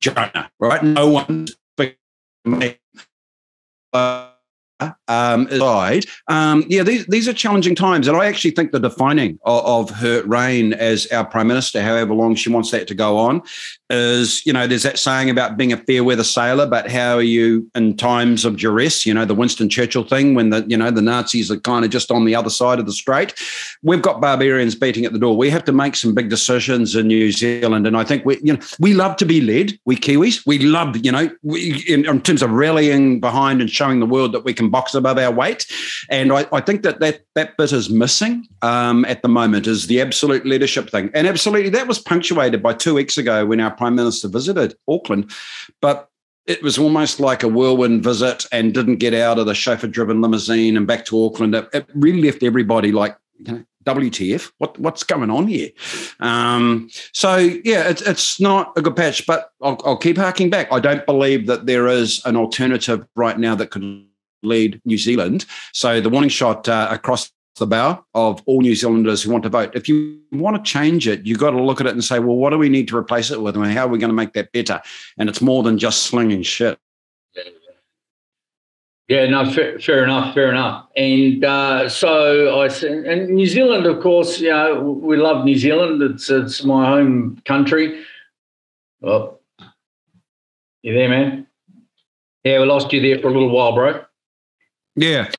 Jonah, 0.00 0.50
right? 0.58 0.82
No 0.82 1.08
one's 1.08 1.56
uh, 3.92 4.27
um, 5.08 5.46
aside, 5.48 6.04
um, 6.28 6.64
yeah, 6.68 6.82
these, 6.82 7.06
these 7.06 7.28
are 7.28 7.32
challenging 7.32 7.74
times. 7.74 8.06
And 8.06 8.16
I 8.16 8.26
actually 8.26 8.52
think 8.52 8.72
the 8.72 8.80
defining 8.80 9.38
of, 9.44 9.90
of, 9.90 9.96
her 9.98 10.22
reign 10.24 10.74
as 10.74 11.06
our 11.08 11.24
prime 11.24 11.48
minister, 11.48 11.82
however 11.82 12.14
long 12.14 12.34
she 12.34 12.50
wants 12.50 12.70
that 12.70 12.86
to 12.88 12.94
go 12.94 13.18
on, 13.18 13.42
is, 13.90 14.44
you 14.44 14.52
know, 14.52 14.66
there's 14.66 14.82
that 14.82 14.98
saying 14.98 15.30
about 15.30 15.56
being 15.56 15.72
a 15.72 15.76
fair 15.76 16.04
weather 16.04 16.24
sailor, 16.24 16.66
but 16.66 16.90
how 16.90 17.16
are 17.16 17.22
you 17.22 17.68
in 17.74 17.96
times 17.96 18.44
of 18.44 18.58
duress? 18.58 19.06
You 19.06 19.14
know, 19.14 19.24
the 19.24 19.34
Winston 19.34 19.68
Churchill 19.68 20.04
thing 20.04 20.34
when 20.34 20.50
the, 20.50 20.64
you 20.68 20.76
know, 20.76 20.90
the 20.90 21.02
Nazis 21.02 21.50
are 21.50 21.58
kind 21.58 21.84
of 21.84 21.90
just 21.90 22.10
on 22.10 22.24
the 22.24 22.34
other 22.34 22.50
side 22.50 22.78
of 22.78 22.86
the 22.86 22.92
strait. 22.92 23.34
We've 23.82 24.02
got 24.02 24.20
barbarians 24.20 24.74
beating 24.74 25.04
at 25.04 25.12
the 25.12 25.18
door. 25.18 25.36
We 25.36 25.50
have 25.50 25.64
to 25.64 25.72
make 25.72 25.96
some 25.96 26.14
big 26.14 26.28
decisions 26.28 26.94
in 26.94 27.08
New 27.08 27.32
Zealand. 27.32 27.86
And 27.86 27.96
I 27.96 28.04
think 28.04 28.24
we, 28.24 28.38
you 28.42 28.52
know, 28.52 28.60
we 28.78 28.92
love 28.92 29.16
to 29.16 29.24
be 29.24 29.40
led, 29.40 29.78
we 29.86 29.96
Kiwis. 29.96 30.46
We 30.46 30.58
love, 30.58 30.96
you 31.04 31.10
know, 31.10 31.30
we, 31.42 31.84
in, 31.88 32.06
in 32.06 32.20
terms 32.20 32.42
of 32.42 32.50
rallying 32.50 33.20
behind 33.20 33.60
and 33.60 33.70
showing 33.70 34.00
the 34.00 34.06
world 34.06 34.32
that 34.32 34.44
we 34.44 34.52
can 34.52 34.67
box 34.70 34.94
above 34.94 35.18
our 35.18 35.32
weight. 35.32 35.66
And 36.10 36.32
I, 36.32 36.46
I 36.52 36.60
think 36.60 36.82
that, 36.82 37.00
that 37.00 37.22
that 37.34 37.56
bit 37.56 37.72
is 37.72 37.90
missing 37.90 38.46
um, 38.62 39.04
at 39.04 39.22
the 39.22 39.28
moment 39.28 39.66
is 39.66 39.86
the 39.86 40.00
absolute 40.00 40.46
leadership 40.46 40.90
thing. 40.90 41.10
And 41.14 41.26
absolutely, 41.26 41.70
that 41.70 41.88
was 41.88 41.98
punctuated 41.98 42.62
by 42.62 42.74
two 42.74 42.94
weeks 42.94 43.18
ago 43.18 43.46
when 43.46 43.60
our 43.60 43.70
Prime 43.70 43.94
Minister 43.94 44.28
visited 44.28 44.74
Auckland. 44.88 45.30
But 45.80 46.08
it 46.46 46.62
was 46.62 46.78
almost 46.78 47.20
like 47.20 47.42
a 47.42 47.48
whirlwind 47.48 48.02
visit 48.02 48.46
and 48.50 48.72
didn't 48.72 48.96
get 48.96 49.12
out 49.12 49.38
of 49.38 49.46
the 49.46 49.54
chauffeur 49.54 49.86
driven 49.86 50.22
limousine 50.22 50.76
and 50.76 50.86
back 50.86 51.04
to 51.04 51.24
Auckland. 51.24 51.54
It, 51.54 51.68
it 51.74 51.86
really 51.94 52.22
left 52.22 52.42
everybody 52.42 52.90
like, 52.90 53.16
you 53.38 53.52
know, 53.52 53.64
WTF? 53.88 54.52
What 54.58 54.78
what's 54.78 55.02
going 55.02 55.30
on 55.30 55.46
here? 55.46 55.70
Um, 56.20 56.90
so 57.12 57.36
yeah, 57.36 57.88
it's 57.88 58.02
it's 58.02 58.40
not 58.40 58.72
a 58.76 58.82
good 58.82 58.96
patch, 58.96 59.26
but 59.26 59.52
I'll, 59.62 59.80
I'll 59.84 59.96
keep 59.96 60.18
harking 60.18 60.50
back. 60.50 60.68
I 60.70 60.80
don't 60.80 61.06
believe 61.06 61.46
that 61.46 61.66
there 61.66 61.86
is 61.86 62.24
an 62.24 62.36
alternative 62.36 63.06
right 63.16 63.38
now 63.38 63.54
that 63.54 63.70
could 63.70 64.07
lead 64.42 64.80
New 64.84 64.98
Zealand. 64.98 65.46
So 65.72 66.00
the 66.00 66.10
warning 66.10 66.30
shot 66.30 66.68
uh, 66.68 66.88
across 66.90 67.30
the 67.56 67.66
bow 67.66 68.04
of 68.14 68.40
all 68.46 68.60
New 68.60 68.76
Zealanders 68.76 69.22
who 69.22 69.32
want 69.32 69.42
to 69.42 69.48
vote. 69.48 69.74
If 69.74 69.88
you 69.88 70.20
want 70.30 70.56
to 70.56 70.70
change 70.70 71.08
it, 71.08 71.26
you've 71.26 71.40
got 71.40 71.50
to 71.50 71.62
look 71.62 71.80
at 71.80 71.86
it 71.86 71.92
and 71.92 72.04
say, 72.04 72.20
well, 72.20 72.36
what 72.36 72.50
do 72.50 72.58
we 72.58 72.68
need 72.68 72.86
to 72.88 72.96
replace 72.96 73.30
it 73.30 73.42
with, 73.42 73.56
and 73.56 73.66
how 73.66 73.86
are 73.86 73.88
we 73.88 73.98
going 73.98 74.10
to 74.10 74.14
make 74.14 74.32
that 74.34 74.52
better? 74.52 74.80
And 75.18 75.28
it's 75.28 75.40
more 75.40 75.62
than 75.62 75.76
just 75.76 76.04
slinging 76.04 76.42
shit. 76.42 76.78
Yeah, 79.08 79.26
no, 79.26 79.50
fair, 79.50 79.78
fair 79.78 80.04
enough, 80.04 80.34
fair 80.34 80.50
enough. 80.50 80.86
And 80.94 81.42
uh, 81.42 81.88
so 81.88 82.60
I 82.60 82.68
said, 82.68 83.06
and 83.06 83.30
New 83.30 83.46
Zealand, 83.46 83.86
of 83.86 84.02
course, 84.02 84.38
you 84.38 84.50
know, 84.50 84.82
we 84.82 85.16
love 85.16 85.46
New 85.46 85.56
Zealand. 85.56 86.02
It's 86.02 86.28
it's 86.28 86.62
my 86.62 86.86
home 86.86 87.40
country. 87.46 88.04
Oh, 89.02 89.38
you 90.82 90.92
there, 90.92 91.08
man? 91.08 91.46
Yeah, 92.44 92.60
we 92.60 92.66
lost 92.66 92.92
you 92.92 93.00
there 93.00 93.18
for 93.18 93.28
a 93.28 93.32
little 93.32 93.50
while, 93.50 93.72
bro. 93.72 94.04
Yeah. 94.98 95.30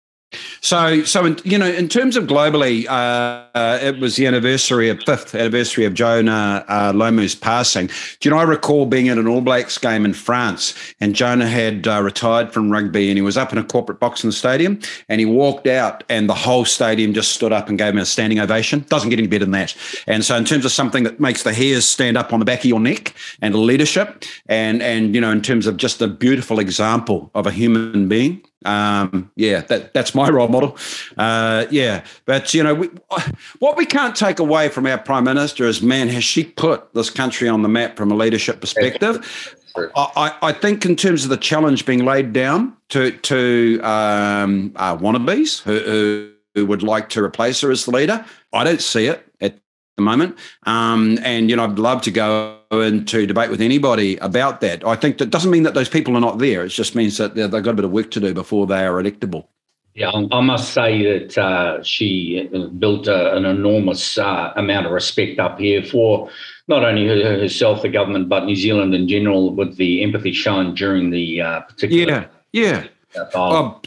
So, 0.62 1.04
so 1.04 1.26
in, 1.26 1.40
you 1.44 1.58
know, 1.58 1.68
in 1.68 1.90
terms 1.90 2.16
of 2.16 2.26
globally, 2.26 2.88
uh, 2.88 3.49
uh, 3.56 3.80
it 3.82 4.00
was 4.00 4.16
the 4.16 4.28
anniversary 4.28 4.90
of 4.90 5.02
fifth 5.06 5.36
anniversary 5.36 5.86
of 5.86 5.94
Jonah 5.94 6.64
uh, 6.68 6.92
Lomu's 6.94 7.36
passing. 7.36 7.88
Do 7.88 7.94
you 8.24 8.32
know? 8.32 8.38
I 8.38 8.44
recall 8.44 8.86
being 8.86 9.10
at 9.10 9.18
an 9.18 9.28
All 9.28 9.42
Blacks 9.42 9.78
game 9.78 10.06
in 10.06 10.14
France, 10.14 10.74
and 11.00 11.16
Jonah 11.16 11.48
had 11.48 11.88
uh, 11.88 12.02
retired 12.02 12.54
from 12.54 12.72
rugby, 12.72 13.10
and 13.10 13.18
he 13.18 13.22
was 13.22 13.38
up 13.38 13.52
in 13.52 13.58
a 13.58 13.64
corporate 13.64 14.00
box 14.00 14.24
in 14.24 14.30
the 14.30 14.36
stadium, 14.36 14.80
and 15.08 15.20
he 15.20 15.26
walked 15.26 15.68
out, 15.68 16.04
and 16.10 16.30
the 16.30 16.34
whole 16.34 16.66
stadium 16.66 17.14
just 17.14 17.32
stood 17.34 17.52
up 17.52 17.70
and 17.70 17.78
gave 17.78 17.94
him 17.94 18.00
a 18.00 18.06
standing 18.06 18.40
ovation. 18.40 18.86
Doesn't 18.90 19.10
get 19.10 19.20
any 19.20 19.28
better 19.28 19.46
than 19.46 19.52
that. 19.52 19.76
And 20.08 20.24
so, 20.24 20.36
in 20.36 20.46
terms 20.46 20.66
of 20.66 20.72
something 20.72 21.04
that 21.04 21.20
makes 21.20 21.44
the 21.44 21.54
hairs 21.54 21.88
stand 21.88 22.18
up 22.18 22.34
on 22.34 22.40
the 22.40 22.46
back 22.46 22.60
of 22.60 22.66
your 22.66 22.80
neck, 22.80 23.14
and 23.42 23.56
leadership, 23.56 24.24
and 24.48 24.82
and 24.82 25.16
you 25.16 25.22
know, 25.22 25.32
in 25.32 25.42
terms 25.42 25.68
of 25.68 25.78
just 25.78 26.02
a 26.02 26.08
beautiful 26.08 26.60
example 26.60 27.32
of 27.36 27.48
a 27.48 27.52
human 27.52 28.08
being 28.08 28.42
um, 28.66 29.32
yeah, 29.36 29.62
that 29.62 29.94
that's 29.94 30.14
my 30.14 30.30
role 30.30 30.50
model. 30.50 30.78
Uh, 31.18 31.66
yeah, 31.72 32.04
but 32.26 32.54
you 32.54 32.62
know, 32.62 32.76
we, 32.76 32.90
what 33.60 33.78
we 33.78 33.86
can't 33.86 34.16
take 34.16 34.40
away 34.40 34.70
from 34.70 34.86
our 34.86 34.98
prime 34.98 35.24
minister 35.24 35.66
is, 35.66 35.82
man, 35.82 36.08
has 36.10 36.24
she 36.24 36.44
put 36.44 36.94
this 36.94 37.10
country 37.10 37.48
on 37.48 37.62
the 37.62 37.70
map 37.70 37.98
from 37.98 38.12
a 38.12 38.16
leadership 38.16 38.62
perspective? 38.62 39.56
I, 39.96 40.36
I 40.42 40.52
think 40.52 40.86
in 40.86 40.96
terms 40.96 41.24
of 41.24 41.30
the 41.30 41.38
challenge 41.38 41.86
being 41.86 42.04
laid 42.04 42.34
down 42.34 42.76
to 42.90 43.12
to 43.12 43.80
um, 43.84 44.74
uh, 44.76 44.98
wannabes 44.98 45.62
who, 45.62 46.32
who 46.56 46.66
would 46.66 46.84
like 46.84 47.10
to 47.10 47.24
replace 47.24 47.62
her 47.62 47.72
as 47.72 47.86
the 47.86 47.92
leader, 47.92 48.26
I 48.52 48.64
don't 48.64 48.82
see 48.82 49.06
it 49.08 49.26
at 49.40 49.60
the 49.96 50.02
moment. 50.04 50.38
Um, 50.64 51.20
and, 51.22 51.50
you 51.50 51.56
know, 51.56 51.64
I'd 51.64 51.80
love 51.80 52.02
to 52.04 52.12
go 52.12 52.58
into 52.72 53.26
debate 53.26 53.50
with 53.50 53.62
anybody 53.62 54.18
about 54.18 54.62
that. 54.62 54.86
I 54.86 54.96
think 54.96 55.18
that 55.20 55.30
doesn't 55.30 55.52
mean 55.52 55.64
that 55.64 55.76
those 55.76 55.90
people 55.90 56.18
are 56.18 56.22
not 56.22 56.40
there. 56.40 56.66
It 56.66 56.70
just 56.70 56.96
means 56.96 57.18
that 57.18 57.36
they've 57.36 57.52
got 57.52 57.68
a 57.68 57.74
bit 57.74 57.86
of 57.86 57.92
work 57.92 58.12
to 58.12 58.20
do 58.20 58.34
before 58.34 58.68
they 58.68 58.86
are 58.86 59.02
electable. 59.02 59.48
Yeah, 60.00 60.12
I 60.32 60.40
must 60.40 60.74
say 60.74 61.04
that 61.04 61.38
uh, 61.38 61.84
she 61.84 62.50
built 62.80 63.08
a, 63.08 63.36
an 63.36 63.44
enormous 63.44 64.18
uh, 64.18 64.54
amount 64.56 64.86
of 64.86 64.94
respect 64.94 65.40
up 65.40 65.60
here 65.60 65.84
for 65.84 66.30
not 66.70 66.86
only 66.86 67.06
herself, 67.06 67.82
the 67.82 67.90
government, 67.90 68.30
but 68.30 68.46
New 68.46 68.56
Zealand 68.56 68.96
in 68.96 69.10
general, 69.10 69.54
with 69.54 69.76
the 69.76 70.02
empathy 70.02 70.32
shown 70.32 70.74
during 70.74 71.10
the 71.10 71.42
uh, 71.42 71.60
particular. 71.62 72.30
Yeah, 72.54 72.88
yeah. 73.14 73.24
Oh, 73.36 73.82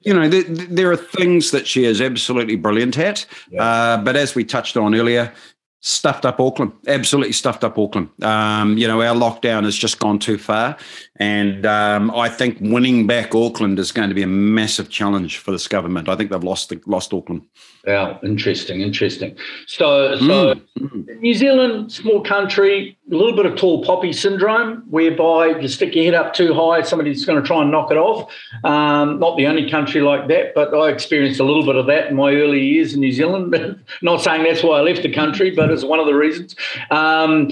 you 0.00 0.14
know, 0.14 0.26
there, 0.26 0.44
there, 0.44 0.90
are 0.90 0.96
things 0.96 1.50
that 1.50 1.66
she 1.66 1.84
is 1.84 2.00
absolutely 2.00 2.56
brilliant 2.56 2.96
at. 2.96 3.26
Yeah. 3.50 3.62
Uh, 3.62 3.96
but 3.98 4.16
as 4.16 4.34
we 4.34 4.42
touched 4.42 4.78
on 4.78 4.94
earlier, 4.94 5.34
stuffed 5.80 6.24
up 6.24 6.40
Auckland, 6.40 6.72
absolutely 6.86 7.32
stuffed 7.32 7.62
up 7.62 7.78
Auckland. 7.78 8.08
Um, 8.22 8.78
you 8.78 8.88
know, 8.88 9.02
our 9.02 9.14
lockdown 9.14 9.64
has 9.64 9.76
just 9.76 9.98
gone 9.98 10.18
too 10.18 10.38
far. 10.38 10.78
And 11.18 11.64
um, 11.64 12.10
I 12.10 12.28
think 12.28 12.58
winning 12.60 13.06
back 13.06 13.34
Auckland 13.34 13.78
is 13.78 13.92
going 13.92 14.08
to 14.08 14.14
be 14.14 14.22
a 14.22 14.26
massive 14.26 14.90
challenge 14.90 15.38
for 15.38 15.50
this 15.50 15.66
government. 15.66 16.08
I 16.08 16.16
think 16.16 16.30
they've 16.30 16.42
lost 16.42 16.68
the, 16.68 16.80
lost 16.86 17.14
Auckland. 17.14 17.42
Yeah, 17.86 18.18
interesting, 18.24 18.80
interesting. 18.80 19.36
So, 19.68 20.16
so 20.18 20.54
mm. 20.78 21.20
New 21.20 21.34
Zealand, 21.34 21.92
small 21.92 22.20
country, 22.20 22.98
a 23.10 23.14
little 23.14 23.36
bit 23.36 23.46
of 23.46 23.54
tall 23.54 23.84
poppy 23.84 24.12
syndrome, 24.12 24.82
whereby 24.90 25.60
you 25.60 25.68
stick 25.68 25.94
your 25.94 26.04
head 26.04 26.14
up 26.14 26.34
too 26.34 26.52
high, 26.52 26.82
somebody's 26.82 27.24
going 27.24 27.40
to 27.40 27.46
try 27.46 27.62
and 27.62 27.70
knock 27.70 27.92
it 27.92 27.96
off. 27.96 28.32
Um, 28.64 29.20
not 29.20 29.36
the 29.36 29.46
only 29.46 29.70
country 29.70 30.00
like 30.00 30.26
that, 30.26 30.52
but 30.56 30.74
I 30.74 30.90
experienced 30.90 31.38
a 31.38 31.44
little 31.44 31.64
bit 31.64 31.76
of 31.76 31.86
that 31.86 32.08
in 32.08 32.16
my 32.16 32.32
early 32.34 32.60
years 32.60 32.92
in 32.92 33.00
New 33.00 33.12
Zealand. 33.12 33.54
not 34.02 34.20
saying 34.20 34.42
that's 34.42 34.64
why 34.64 34.78
I 34.78 34.80
left 34.80 35.02
the 35.02 35.12
country, 35.12 35.52
but 35.52 35.70
it's 35.70 35.84
one 35.84 36.00
of 36.00 36.06
the 36.06 36.14
reasons. 36.14 36.56
Um, 36.90 37.50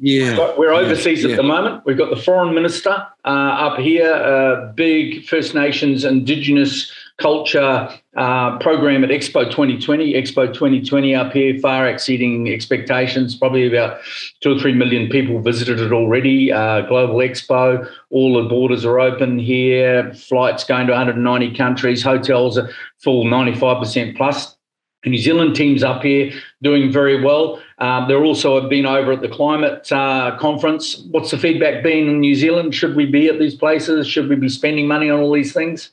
yeah, 0.00 0.54
we're 0.56 0.72
overseas 0.72 1.24
yeah, 1.24 1.30
at 1.30 1.36
the 1.36 1.42
moment. 1.42 1.84
We've 1.84 1.98
got 1.98 2.10
the 2.10 2.20
foreign 2.20 2.54
minister 2.54 3.06
uh, 3.24 3.28
up 3.28 3.78
here, 3.78 4.12
a 4.12 4.72
big 4.74 5.24
First 5.26 5.54
Nations 5.54 6.04
Indigenous 6.04 6.92
culture 7.18 7.88
uh, 8.16 8.58
program 8.58 9.02
at 9.02 9.10
Expo 9.10 9.44
2020. 9.44 10.14
Expo 10.14 10.46
2020 10.52 11.14
up 11.14 11.32
here, 11.32 11.58
far 11.58 11.88
exceeding 11.88 12.48
expectations. 12.48 13.34
Probably 13.34 13.66
about 13.66 14.00
two 14.40 14.56
or 14.56 14.58
three 14.58 14.72
million 14.72 15.08
people 15.10 15.40
visited 15.40 15.80
it 15.80 15.92
already. 15.92 16.52
Uh, 16.52 16.82
Global 16.82 17.16
Expo, 17.16 17.90
all 18.10 18.40
the 18.40 18.48
borders 18.48 18.84
are 18.84 19.00
open 19.00 19.38
here. 19.38 20.12
Flights 20.14 20.64
going 20.64 20.86
to 20.86 20.92
190 20.92 21.54
countries. 21.54 22.02
Hotels 22.02 22.56
are 22.56 22.70
full 22.98 23.24
95% 23.24 24.16
plus. 24.16 24.57
New 25.06 25.18
Zealand 25.18 25.54
teams 25.54 25.82
up 25.82 26.02
here 26.02 26.32
doing 26.62 26.90
very 26.90 27.22
well. 27.22 27.62
Um, 27.78 28.08
they're 28.08 28.24
also 28.24 28.60
have 28.60 28.68
been 28.68 28.84
over 28.84 29.12
at 29.12 29.20
the 29.20 29.28
climate 29.28 29.90
uh, 29.92 30.36
conference. 30.38 31.04
What's 31.10 31.30
the 31.30 31.38
feedback 31.38 31.82
been 31.82 32.08
in 32.08 32.20
New 32.20 32.34
Zealand? 32.34 32.74
Should 32.74 32.96
we 32.96 33.06
be 33.06 33.28
at 33.28 33.38
these 33.38 33.54
places? 33.54 34.08
Should 34.08 34.28
we 34.28 34.36
be 34.36 34.48
spending 34.48 34.88
money 34.88 35.08
on 35.08 35.20
all 35.20 35.32
these 35.32 35.52
things? 35.52 35.90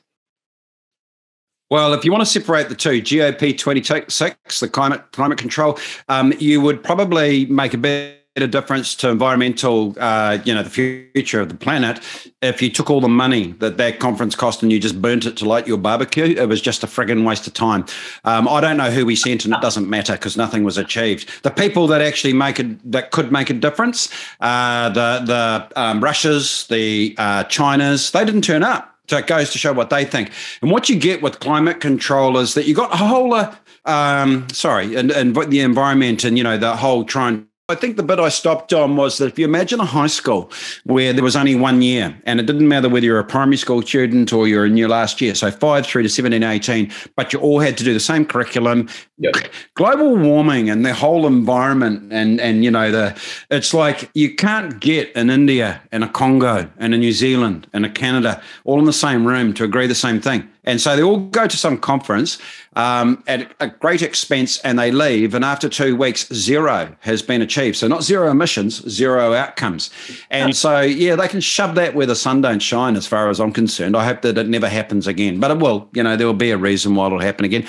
Well, 1.70 1.94
if 1.94 2.04
you 2.04 2.12
want 2.12 2.22
to 2.22 2.30
separate 2.30 2.68
the 2.68 2.76
two, 2.76 3.02
COP 3.02 3.56
26, 3.56 4.60
the 4.60 4.68
climate 4.68 5.02
climate 5.12 5.38
control, 5.38 5.78
um, 6.08 6.32
you 6.38 6.60
would 6.60 6.82
probably 6.82 7.46
make 7.46 7.74
a 7.74 7.78
bit 7.78 8.25
a 8.42 8.46
difference 8.46 8.94
to 8.96 9.08
environmental, 9.08 9.94
uh, 9.98 10.38
you 10.44 10.54
know, 10.54 10.62
the 10.62 10.70
future 10.70 11.40
of 11.40 11.48
the 11.48 11.54
planet. 11.54 12.00
If 12.42 12.60
you 12.60 12.70
took 12.70 12.90
all 12.90 13.00
the 13.00 13.08
money 13.08 13.52
that 13.58 13.76
that 13.78 13.98
conference 13.98 14.34
cost 14.34 14.62
and 14.62 14.70
you 14.70 14.78
just 14.78 15.00
burnt 15.00 15.26
it 15.26 15.36
to 15.38 15.44
light 15.44 15.66
your 15.66 15.78
barbecue, 15.78 16.24
it 16.24 16.48
was 16.48 16.60
just 16.60 16.84
a 16.84 16.86
frigging 16.86 17.26
waste 17.26 17.46
of 17.46 17.54
time. 17.54 17.84
Um, 18.24 18.48
I 18.48 18.60
don't 18.60 18.76
know 18.76 18.90
who 18.90 19.06
we 19.06 19.16
sent, 19.16 19.44
and 19.44 19.54
it 19.54 19.60
doesn't 19.60 19.88
matter 19.88 20.12
because 20.12 20.36
nothing 20.36 20.64
was 20.64 20.78
achieved. 20.78 21.42
The 21.42 21.50
people 21.50 21.86
that 21.88 22.00
actually 22.00 22.34
make 22.34 22.60
it, 22.60 22.92
that 22.92 23.10
could 23.10 23.32
make 23.32 23.50
a 23.50 23.54
difference, 23.54 24.10
uh, 24.40 24.90
the 24.90 25.22
the 25.24 25.80
um, 25.80 26.02
Russias, 26.02 26.66
the 26.68 27.14
uh, 27.18 27.44
Chinas, 27.44 28.12
they 28.12 28.24
didn't 28.24 28.42
turn 28.42 28.62
up. 28.62 28.92
So 29.08 29.18
it 29.18 29.28
goes 29.28 29.52
to 29.52 29.58
show 29.58 29.72
what 29.72 29.90
they 29.90 30.04
think. 30.04 30.32
And 30.62 30.70
what 30.70 30.88
you 30.88 30.98
get 30.98 31.22
with 31.22 31.38
climate 31.38 31.80
control 31.80 32.38
is 32.38 32.54
that 32.54 32.66
you 32.66 32.74
got 32.74 32.92
a 32.92 32.96
whole, 32.96 33.34
uh, 33.34 33.54
um, 33.84 34.48
sorry, 34.50 34.96
and, 34.96 35.12
and 35.12 35.36
the 35.36 35.60
environment 35.60 36.24
and, 36.24 36.36
you 36.36 36.42
know, 36.42 36.58
the 36.58 36.74
whole 36.74 37.04
trying 37.04 37.46
I 37.68 37.74
think 37.74 37.96
the 37.96 38.04
bit 38.04 38.20
I 38.20 38.28
stopped 38.28 38.72
on 38.72 38.94
was 38.94 39.18
that 39.18 39.26
if 39.26 39.40
you 39.40 39.44
imagine 39.44 39.80
a 39.80 39.84
high 39.84 40.06
school 40.06 40.52
where 40.84 41.12
there 41.12 41.24
was 41.24 41.34
only 41.34 41.56
one 41.56 41.82
year, 41.82 42.16
and 42.24 42.38
it 42.38 42.46
didn't 42.46 42.68
matter 42.68 42.88
whether 42.88 43.04
you're 43.04 43.18
a 43.18 43.24
primary 43.24 43.56
school 43.56 43.82
student 43.82 44.32
or 44.32 44.46
you're 44.46 44.64
in 44.64 44.76
your 44.76 44.88
last 44.88 45.20
year, 45.20 45.34
so 45.34 45.50
five 45.50 45.84
through 45.84 46.04
to 46.04 46.08
17, 46.08 46.44
18, 46.44 46.92
but 47.16 47.32
you 47.32 47.40
all 47.40 47.58
had 47.58 47.76
to 47.78 47.82
do 47.82 47.92
the 47.92 47.98
same 47.98 48.24
curriculum. 48.24 48.88
Yep. 49.18 49.50
Global 49.74 50.16
warming 50.16 50.70
and 50.70 50.86
the 50.86 50.94
whole 50.94 51.26
environment, 51.26 52.12
and 52.12 52.40
and 52.40 52.62
you 52.62 52.70
know 52.70 52.92
the, 52.92 53.20
it's 53.50 53.74
like 53.74 54.12
you 54.14 54.36
can't 54.36 54.78
get 54.78 55.10
in 55.16 55.28
India 55.28 55.82
and 55.90 56.04
a 56.04 56.08
Congo 56.08 56.70
and 56.78 56.94
a 56.94 56.96
New 56.96 57.10
Zealand 57.10 57.66
and 57.72 57.84
a 57.84 57.90
Canada 57.90 58.40
all 58.62 58.78
in 58.78 58.84
the 58.84 58.92
same 58.92 59.26
room 59.26 59.52
to 59.54 59.64
agree 59.64 59.88
the 59.88 59.94
same 59.96 60.20
thing. 60.20 60.48
And 60.66 60.80
so 60.80 60.96
they 60.96 61.02
all 61.02 61.18
go 61.18 61.46
to 61.46 61.56
some 61.56 61.78
conference 61.78 62.38
um, 62.74 63.22
at 63.26 63.54
a 63.60 63.68
great 63.68 64.02
expense 64.02 64.58
and 64.60 64.78
they 64.78 64.90
leave. 64.90 65.32
And 65.32 65.44
after 65.44 65.68
two 65.68 65.96
weeks, 65.96 66.28
zero 66.34 66.94
has 67.00 67.22
been 67.22 67.40
achieved. 67.40 67.76
So 67.76 67.86
not 67.86 68.02
zero 68.02 68.30
emissions, 68.30 68.86
zero 68.88 69.32
outcomes. 69.32 69.90
And 70.30 70.56
so, 70.56 70.80
yeah, 70.80 71.14
they 71.14 71.28
can 71.28 71.40
shove 71.40 71.76
that 71.76 71.94
where 71.94 72.06
the 72.06 72.16
sun 72.16 72.40
don't 72.40 72.58
shine 72.58 72.96
as 72.96 73.06
far 73.06 73.30
as 73.30 73.40
I'm 73.40 73.52
concerned. 73.52 73.96
I 73.96 74.04
hope 74.04 74.22
that 74.22 74.36
it 74.36 74.48
never 74.48 74.68
happens 74.68 75.06
again. 75.06 75.38
But 75.38 75.52
it 75.52 75.58
will, 75.58 75.88
you 75.94 76.02
know, 76.02 76.16
there 76.16 76.26
will 76.26 76.34
be 76.34 76.50
a 76.50 76.58
reason 76.58 76.96
why 76.96 77.06
it'll 77.06 77.20
happen 77.20 77.44
again. 77.44 77.66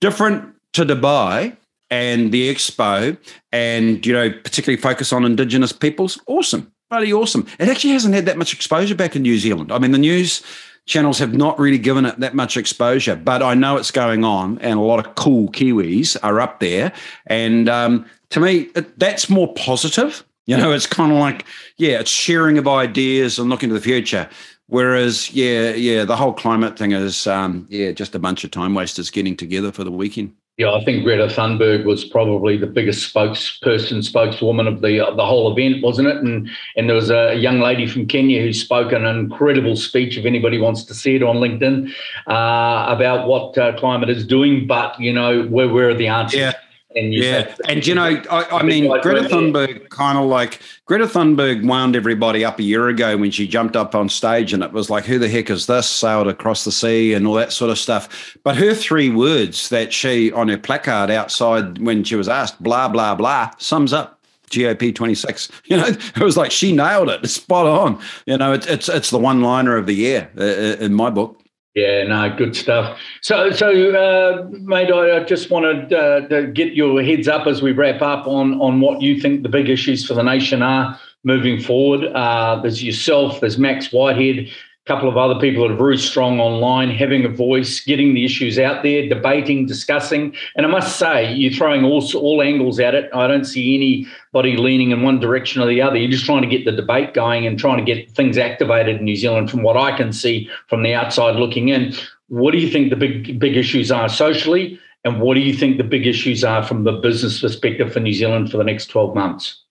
Different 0.00 0.52
to 0.72 0.84
Dubai 0.84 1.56
and 1.88 2.32
the 2.32 2.52
expo 2.52 3.16
and, 3.52 4.04
you 4.04 4.12
know, 4.12 4.30
particularly 4.30 4.80
focus 4.80 5.12
on 5.12 5.24
Indigenous 5.24 5.72
peoples. 5.72 6.18
Awesome. 6.26 6.72
Bloody 6.90 7.12
awesome. 7.12 7.46
It 7.58 7.68
actually 7.68 7.92
hasn't 7.92 8.14
had 8.14 8.26
that 8.26 8.38
much 8.38 8.52
exposure 8.52 8.94
back 8.94 9.16
in 9.16 9.22
New 9.22 9.38
Zealand. 9.38 9.72
I 9.72 9.78
mean, 9.78 9.92
the 9.92 9.98
news 9.98 10.42
channels 10.86 11.18
have 11.18 11.34
not 11.34 11.58
really 11.58 11.78
given 11.78 12.06
it 12.06 12.18
that 12.20 12.34
much 12.34 12.56
exposure. 12.56 13.16
But 13.16 13.42
I 13.42 13.54
know 13.54 13.76
it's 13.76 13.90
going 13.90 14.24
on, 14.24 14.58
and 14.60 14.78
a 14.78 14.82
lot 14.82 15.04
of 15.04 15.14
cool 15.16 15.48
Kiwis 15.50 16.16
are 16.22 16.40
up 16.40 16.60
there. 16.60 16.92
And 17.26 17.68
um, 17.68 18.06
to 18.30 18.40
me, 18.40 18.70
that's 18.96 19.28
more 19.28 19.52
positive. 19.54 20.24
You 20.46 20.56
know, 20.56 20.70
it's 20.70 20.86
kind 20.86 21.10
of 21.10 21.18
like, 21.18 21.44
yeah, 21.76 21.98
it's 21.98 22.10
sharing 22.10 22.56
of 22.56 22.68
ideas 22.68 23.38
and 23.38 23.50
looking 23.50 23.68
to 23.68 23.74
the 23.74 23.80
future. 23.80 24.28
Whereas, 24.68 25.32
yeah, 25.32 25.70
yeah, 25.70 26.04
the 26.04 26.16
whole 26.16 26.32
climate 26.32 26.78
thing 26.78 26.92
is, 26.92 27.26
um, 27.26 27.66
yeah, 27.68 27.90
just 27.90 28.14
a 28.14 28.20
bunch 28.20 28.44
of 28.44 28.52
time 28.52 28.74
wasters 28.74 29.10
getting 29.10 29.36
together 29.36 29.72
for 29.72 29.82
the 29.82 29.90
weekend. 29.90 30.34
Yeah, 30.58 30.72
I 30.72 30.82
think 30.84 31.04
Greta 31.04 31.26
Thunberg 31.26 31.84
was 31.84 32.02
probably 32.02 32.56
the 32.56 32.66
biggest 32.66 33.12
spokesperson, 33.12 34.02
spokeswoman 34.02 34.66
of 34.66 34.80
the 34.80 35.04
the 35.14 35.26
whole 35.26 35.52
event, 35.52 35.82
wasn't 35.82 36.08
it? 36.08 36.16
And 36.16 36.48
and 36.76 36.88
there 36.88 36.96
was 36.96 37.10
a 37.10 37.34
young 37.34 37.60
lady 37.60 37.86
from 37.86 38.06
Kenya 38.06 38.40
who 38.40 38.54
spoke 38.54 38.90
an 38.92 39.04
incredible 39.04 39.76
speech. 39.76 40.16
If 40.16 40.24
anybody 40.24 40.58
wants 40.58 40.84
to 40.84 40.94
see 40.94 41.14
it 41.14 41.22
on 41.22 41.36
LinkedIn, 41.36 41.90
uh, 42.26 42.86
about 42.88 43.28
what 43.28 43.58
uh, 43.58 43.76
climate 43.78 44.08
is 44.08 44.26
doing, 44.26 44.66
but 44.66 44.98
you 44.98 45.12
know, 45.12 45.42
where 45.42 45.68
where 45.68 45.90
are 45.90 45.94
the 45.94 46.06
answers? 46.06 46.40
Yeah. 46.40 46.52
And 46.96 47.12
yeah, 47.12 47.54
and 47.68 47.86
you 47.86 47.94
know, 47.94 48.22
I, 48.30 48.44
I 48.50 48.62
mean, 48.62 48.88
Greta 49.02 49.28
Thunberg 49.28 49.90
kind 49.90 50.16
of 50.16 50.24
like 50.24 50.60
Greta 50.86 51.04
Thunberg 51.04 51.66
wound 51.66 51.94
everybody 51.94 52.42
up 52.42 52.58
a 52.58 52.62
year 52.62 52.88
ago 52.88 53.18
when 53.18 53.30
she 53.30 53.46
jumped 53.46 53.76
up 53.76 53.94
on 53.94 54.08
stage, 54.08 54.54
and 54.54 54.62
it 54.62 54.72
was 54.72 54.88
like, 54.88 55.04
"Who 55.04 55.18
the 55.18 55.28
heck 55.28 55.50
is 55.50 55.66
this?" 55.66 55.86
Sailed 55.88 56.26
across 56.26 56.64
the 56.64 56.72
sea 56.72 57.12
and 57.12 57.26
all 57.26 57.34
that 57.34 57.52
sort 57.52 57.70
of 57.70 57.78
stuff. 57.78 58.36
But 58.44 58.56
her 58.56 58.74
three 58.74 59.10
words 59.10 59.68
that 59.68 59.92
she 59.92 60.32
on 60.32 60.48
her 60.48 60.56
placard 60.56 61.10
outside 61.10 61.78
when 61.78 62.02
she 62.02 62.16
was 62.16 62.28
asked, 62.28 62.62
"blah 62.62 62.88
blah 62.88 63.14
blah," 63.14 63.50
sums 63.58 63.92
up 63.92 64.18
COP 64.50 64.94
26. 64.94 65.50
You 65.66 65.76
know, 65.76 65.86
it 65.86 66.20
was 66.20 66.36
like 66.36 66.50
she 66.50 66.72
nailed 66.72 67.10
it, 67.10 67.26
spot 67.28 67.66
on. 67.66 68.00
You 68.24 68.38
know, 68.38 68.52
it, 68.54 68.66
it's 68.68 68.88
it's 68.88 69.10
the 69.10 69.18
one 69.18 69.42
liner 69.42 69.76
of 69.76 69.86
the 69.86 69.94
year 69.94 70.30
uh, 70.38 70.42
uh, 70.42 70.76
in 70.84 70.94
my 70.94 71.10
book. 71.10 71.42
Yeah, 71.76 72.04
no, 72.04 72.34
good 72.34 72.56
stuff. 72.56 72.98
So, 73.20 73.50
so 73.50 73.68
uh, 73.90 74.48
mate, 74.50 74.90
I, 74.90 75.22
just 75.24 75.50
wanted 75.50 75.92
uh, 75.92 76.26
to 76.28 76.46
get 76.46 76.72
your 76.72 77.02
heads 77.02 77.28
up 77.28 77.46
as 77.46 77.60
we 77.60 77.72
wrap 77.72 78.00
up 78.00 78.26
on 78.26 78.58
on 78.62 78.80
what 78.80 79.02
you 79.02 79.20
think 79.20 79.42
the 79.42 79.50
big 79.50 79.68
issues 79.68 80.06
for 80.06 80.14
the 80.14 80.22
nation 80.22 80.62
are 80.62 80.98
moving 81.22 81.60
forward. 81.60 82.06
Uh, 82.14 82.60
there's 82.62 82.82
yourself, 82.82 83.40
there's 83.40 83.58
Max 83.58 83.92
Whitehead, 83.92 84.48
couple 84.86 85.08
of 85.08 85.16
other 85.16 85.38
people 85.40 85.66
that 85.66 85.74
are 85.74 85.76
very 85.76 85.98
strong 85.98 86.38
online, 86.38 86.90
having 86.90 87.24
a 87.24 87.28
voice, 87.28 87.80
getting 87.80 88.14
the 88.14 88.24
issues 88.24 88.56
out 88.56 88.84
there, 88.84 89.08
debating, 89.08 89.66
discussing. 89.66 90.34
And 90.54 90.64
I 90.64 90.68
must 90.68 90.96
say, 90.96 91.32
you're 91.34 91.52
throwing 91.52 91.84
all, 91.84 92.04
all 92.16 92.40
angles 92.40 92.78
at 92.78 92.94
it. 92.94 93.10
I 93.12 93.26
don't 93.26 93.44
see 93.44 93.74
anybody 93.74 94.56
leaning 94.56 94.92
in 94.92 95.02
one 95.02 95.18
direction 95.18 95.60
or 95.60 95.66
the 95.66 95.82
other. 95.82 95.96
You're 95.96 96.10
just 96.10 96.24
trying 96.24 96.42
to 96.42 96.48
get 96.48 96.64
the 96.64 96.72
debate 96.72 97.14
going 97.14 97.46
and 97.46 97.58
trying 97.58 97.84
to 97.84 97.94
get 97.94 98.10
things 98.12 98.38
activated 98.38 98.98
in 98.98 99.04
New 99.04 99.16
Zealand 99.16 99.50
from 99.50 99.62
what 99.62 99.76
I 99.76 99.96
can 99.96 100.12
see 100.12 100.48
from 100.68 100.84
the 100.84 100.94
outside 100.94 101.34
looking 101.34 101.68
in. 101.68 101.92
What 102.28 102.52
do 102.52 102.58
you 102.58 102.70
think 102.70 102.90
the 102.90 102.96
big 102.96 103.38
big 103.38 103.56
issues 103.56 103.90
are 103.90 104.08
socially? 104.08 104.78
And 105.04 105.20
what 105.20 105.34
do 105.34 105.40
you 105.40 105.54
think 105.54 105.76
the 105.76 105.84
big 105.84 106.06
issues 106.06 106.42
are 106.42 106.64
from 106.64 106.82
the 106.82 106.92
business 106.92 107.40
perspective 107.40 107.92
for 107.92 108.00
New 108.00 108.12
Zealand 108.12 108.50
for 108.50 108.56
the 108.56 108.64
next 108.64 108.86
12 108.86 109.14
months? 109.14 109.62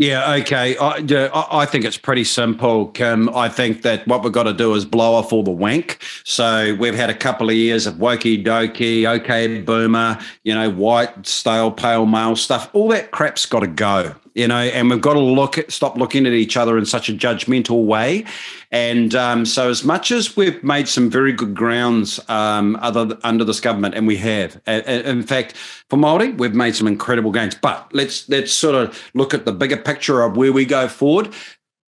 Yeah, 0.00 0.32
okay. 0.36 0.78
I, 0.78 1.04
I 1.50 1.66
think 1.66 1.84
it's 1.84 1.98
pretty 1.98 2.24
simple, 2.24 2.86
Kim. 2.86 3.28
I 3.36 3.50
think 3.50 3.82
that 3.82 4.06
what 4.06 4.24
we've 4.24 4.32
got 4.32 4.44
to 4.44 4.54
do 4.54 4.74
is 4.74 4.86
blow 4.86 5.12
off 5.12 5.30
all 5.30 5.42
the 5.42 5.50
wank. 5.50 6.02
So 6.24 6.74
we've 6.80 6.94
had 6.94 7.10
a 7.10 7.14
couple 7.14 7.50
of 7.50 7.54
years 7.54 7.86
of 7.86 7.96
wokey 7.96 8.42
dokey, 8.42 9.06
okay, 9.20 9.60
boomer, 9.60 10.18
you 10.42 10.54
know, 10.54 10.70
white, 10.70 11.26
stale, 11.26 11.70
pale 11.70 12.06
male 12.06 12.34
stuff. 12.34 12.70
All 12.72 12.88
that 12.88 13.10
crap's 13.10 13.44
got 13.44 13.60
to 13.60 13.66
go 13.66 14.14
you 14.40 14.48
know, 14.48 14.56
and 14.56 14.88
we've 14.88 15.02
got 15.02 15.12
to 15.12 15.20
look 15.20 15.58
at, 15.58 15.70
stop 15.70 15.96
looking 15.98 16.26
at 16.26 16.32
each 16.32 16.56
other 16.56 16.78
in 16.78 16.86
such 16.86 17.10
a 17.10 17.12
judgmental 17.12 17.84
way. 17.84 18.24
And 18.70 19.14
um, 19.14 19.44
so, 19.44 19.68
as 19.68 19.84
much 19.84 20.10
as 20.10 20.34
we've 20.34 20.64
made 20.64 20.88
some 20.88 21.10
very 21.10 21.32
good 21.32 21.54
grounds 21.54 22.18
um, 22.30 22.76
other 22.80 23.18
under 23.22 23.44
this 23.44 23.60
government, 23.60 23.94
and 23.94 24.06
we 24.06 24.16
have, 24.16 24.58
in 24.66 25.22
fact, 25.24 25.56
for 25.90 25.98
Maori, 25.98 26.30
we've 26.32 26.54
made 26.54 26.74
some 26.74 26.86
incredible 26.86 27.32
gains. 27.32 27.54
But 27.54 27.90
let's 27.92 28.28
let's 28.30 28.50
sort 28.52 28.76
of 28.76 29.10
look 29.12 29.34
at 29.34 29.44
the 29.44 29.52
bigger 29.52 29.76
picture 29.76 30.22
of 30.22 30.38
where 30.38 30.52
we 30.52 30.64
go 30.64 30.88
forward. 30.88 31.34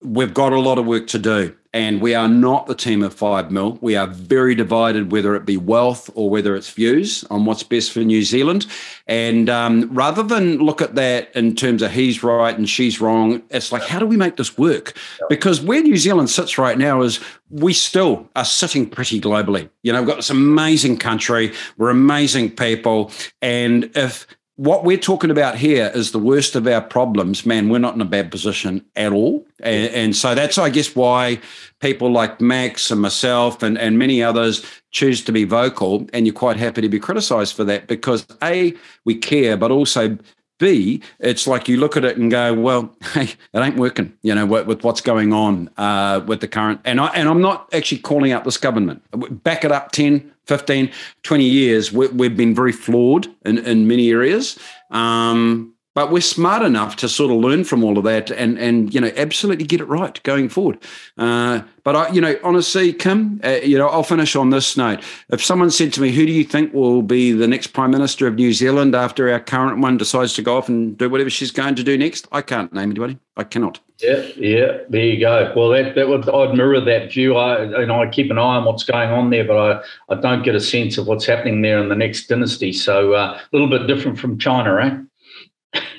We've 0.03 0.35
got 0.35 0.53
a 0.53 0.61
lot 0.61 0.79
of 0.79 0.87
work 0.87 1.07
to 1.09 1.19
do. 1.19 1.55
And 1.75 2.03
we 2.03 2.15
are 2.15 2.29
not 2.29 2.67
the 2.67 2.75
team 2.75 3.03
of 3.03 3.15
five 3.15 3.51
mil. 3.51 3.79
We 3.81 3.97
are 3.97 4.07
very 4.07 4.55
divided, 4.55 5.11
whether 5.11 5.35
it 5.35 5.47
be 5.47 5.57
wealth 5.57 6.11
or 6.15 6.29
whether 6.29 6.55
it's 6.55 6.71
views 6.71 7.25
on 7.31 7.47
what's 7.47 7.63
best 7.63 7.93
for 7.93 8.01
New 8.01 8.23
Zealand. 8.25 8.67
And 9.07 9.49
um, 9.49 9.89
rather 9.91 10.23
than 10.23 10.59
look 10.59 10.83
at 10.83 10.97
that 10.97 11.35
in 11.35 11.57
terms 11.57 11.81
of 11.81 11.91
he's 11.91 12.23
right 12.23 12.57
and 12.57 12.69
she's 12.69 13.01
wrong, 13.01 13.43
it's 13.49 13.73
like, 13.73 13.85
how 13.85 13.99
do 13.99 14.05
we 14.05 14.19
make 14.19 14.37
this 14.37 14.59
work? 14.59 14.95
Because 15.31 15.63
where 15.63 15.81
New 15.81 15.97
Zealand 15.97 16.29
sits 16.29 16.59
right 16.59 16.77
now 16.77 17.01
is 17.01 17.21
we 17.49 17.73
still 17.73 18.29
are 18.37 18.45
sitting 18.45 18.89
pretty 18.89 19.19
globally. 19.19 19.71
You 19.83 19.95
know, 19.95 20.03
we've 20.03 20.09
got 20.09 20.17
this 20.17 20.31
amazing 20.31 20.99
country, 20.99 21.55
we're 21.79 21.89
amazing 21.89 22.51
people. 22.51 23.11
And 23.41 23.91
if 23.95 24.27
what 24.57 24.85
we're 24.85 24.99
talking 24.99 25.31
about 25.31 25.57
here 25.57 25.91
is 25.95 26.13
the 26.13 26.19
worst 26.19 26.55
of 26.57 26.67
our 26.67 26.83
problems, 26.83 27.47
man, 27.47 27.71
we're 27.71 27.79
not 27.79 27.95
in 27.95 28.01
a 28.01 28.07
bad 28.07 28.31
position 28.31 28.85
at 28.97 29.13
all. 29.13 29.47
And, 29.61 29.93
and, 29.95 30.17
so 30.17 30.35
that's, 30.35 30.59
I 30.59 30.69
guess, 30.69 30.95
why 30.95 31.41
people 31.81 32.11
like 32.11 32.41
Max 32.41 32.91
and 32.91 33.01
myself 33.01 33.63
and, 33.63 33.79
and 33.79 33.99
many 33.99 34.23
others 34.23 34.65
choose 34.91 35.25
to 35.25 35.33
be 35.33 35.45
vocal. 35.45 36.07
And 36.13 36.27
you're 36.27 36.35
quite 36.35 36.59
happy 36.59 36.83
to 36.83 36.89
be 36.89 37.01
criticized 37.01 37.57
for 37.57 37.65
that 37.65 37.87
because 37.87 38.27
A, 38.43 38.75
we 39.07 39.15
care, 39.15 39.57
but 39.57 39.71
also 39.71 40.19
B, 40.63 41.03
it's 41.19 41.49
like 41.49 41.69
you 41.69 41.77
look 41.77 41.97
at 41.97 42.05
it 42.05 42.17
and 42.17 42.31
go, 42.31 42.55
well, 42.55 42.95
hey, 43.15 43.25
it 43.53 43.59
ain't 43.59 43.77
working, 43.77 44.17
you 44.23 44.33
know, 44.33 44.47
with, 44.47 44.69
with 44.69 44.85
what's 44.85 45.01
going 45.01 45.33
on 45.33 45.69
uh, 45.77 46.23
with 46.25 46.41
the 46.41 46.47
current. 46.47 46.81
And, 46.85 47.01
I, 47.01 47.09
and 47.09 47.29
I'm 47.29 47.41
not 47.41 47.69
actually 47.75 47.99
calling 47.99 48.31
out 48.31 48.45
this 48.45 48.57
government. 48.57 49.03
Back 49.43 49.65
it 49.65 49.73
up 49.73 49.91
10, 49.91 50.33
15, 50.47 50.93
20 51.25 51.45
years, 51.45 51.93
we, 51.93 52.07
have 52.07 52.37
been 52.37 52.55
very 52.55 52.71
flawed 52.71 53.27
in, 53.45 53.59
in 53.59 53.89
many 53.89 54.11
areas. 54.11 54.57
Um, 54.93 55.72
but 55.95 56.11
we're 56.11 56.21
smart 56.21 56.63
enough 56.63 56.97
to 56.97 57.09
sort 57.09 57.31
of 57.31 57.39
learn 57.39 57.65
from 57.65 57.85
all 57.85 57.99
of 57.99 58.05
that 58.05 58.31
and 58.31 58.59
and 58.59 58.95
you 58.95 59.01
know 59.01 59.11
absolutely 59.17 59.65
get 59.65 59.81
it 59.81 59.85
right 59.85 60.23
going 60.23 60.49
forward. 60.49 60.79
Uh, 61.19 61.63
but 61.85 61.97
I, 61.97 62.09
you 62.11 62.21
know, 62.21 62.37
honestly, 62.45 62.93
Kim, 62.93 63.41
uh, 63.43 63.59
you 63.63 63.77
know, 63.77 63.89
I'll 63.89 64.05
finish 64.05 64.37
on 64.37 64.51
this 64.51 64.77
note. 64.77 65.03
If 65.31 65.45
someone 65.45 65.71
said 65.71 65.93
to 65.95 66.01
me, 66.01 66.13
"Who 66.13 66.25
do 66.25 66.33
you 66.33 66.45
think 66.45 66.73
will 66.73 67.03
be 67.03 67.33
the 67.33 67.49
next 67.49 67.69
prime 67.69 67.91
minister 67.91 68.27
of 68.27 68.37
New 68.37 68.53
Zealand 68.53 68.95
after 68.95 69.31
our 69.31 69.41
current 69.41 69.81
one 69.81 69.97
decides 69.97 70.33
to 70.35 70.43
go 70.43 70.57
off 70.57 70.69
and 70.69 70.97
do 70.97 71.11
whatever 71.11 71.31
she's 71.31 71.51
going 71.51 71.75
to 71.75 71.83
do 71.83 71.99
next?" 71.99 72.29
I 72.33 72.43
can't 72.43 72.73
name 72.73 72.91
anybody. 72.91 73.19
I 73.37 73.45
cannot. 73.45 73.81
Yeah, 73.99 74.27
yeah. 74.37 74.79
There 74.89 75.05
you 75.05 75.21
go. 75.21 75.53
Well, 75.57 75.71
that 75.71 75.95
that 75.95 76.09
would 76.09 76.29
I'd 76.29 76.55
mirror 76.57 76.81
that 76.81 77.13
view. 77.13 77.37
I 77.37 77.85
know 77.85 78.03
I 78.03 78.09
keep 78.09 78.31
an 78.31 78.39
eye 78.39 78.57
on 78.57 78.65
what's 78.65 78.85
going 78.85 79.11
on 79.11 79.31
there, 79.31 79.45
but 79.45 79.57
I 79.57 79.83
I 80.13 80.21
don't 80.21 80.43
get 80.43 80.55
a 80.55 80.61
sense 80.61 80.99
of 80.99 81.07
what's 81.07 81.27
happening 81.27 81.63
there 81.63 81.79
in 81.79 81.89
the 81.89 81.97
next 81.97 82.29
dynasty. 82.29 82.73
So 82.73 83.15
uh, 83.15 83.39
a 83.41 83.49
little 83.53 83.69
bit 83.69 83.87
different 83.87 84.19
from 84.19 84.39
China, 84.39 84.77
eh? 84.77 84.99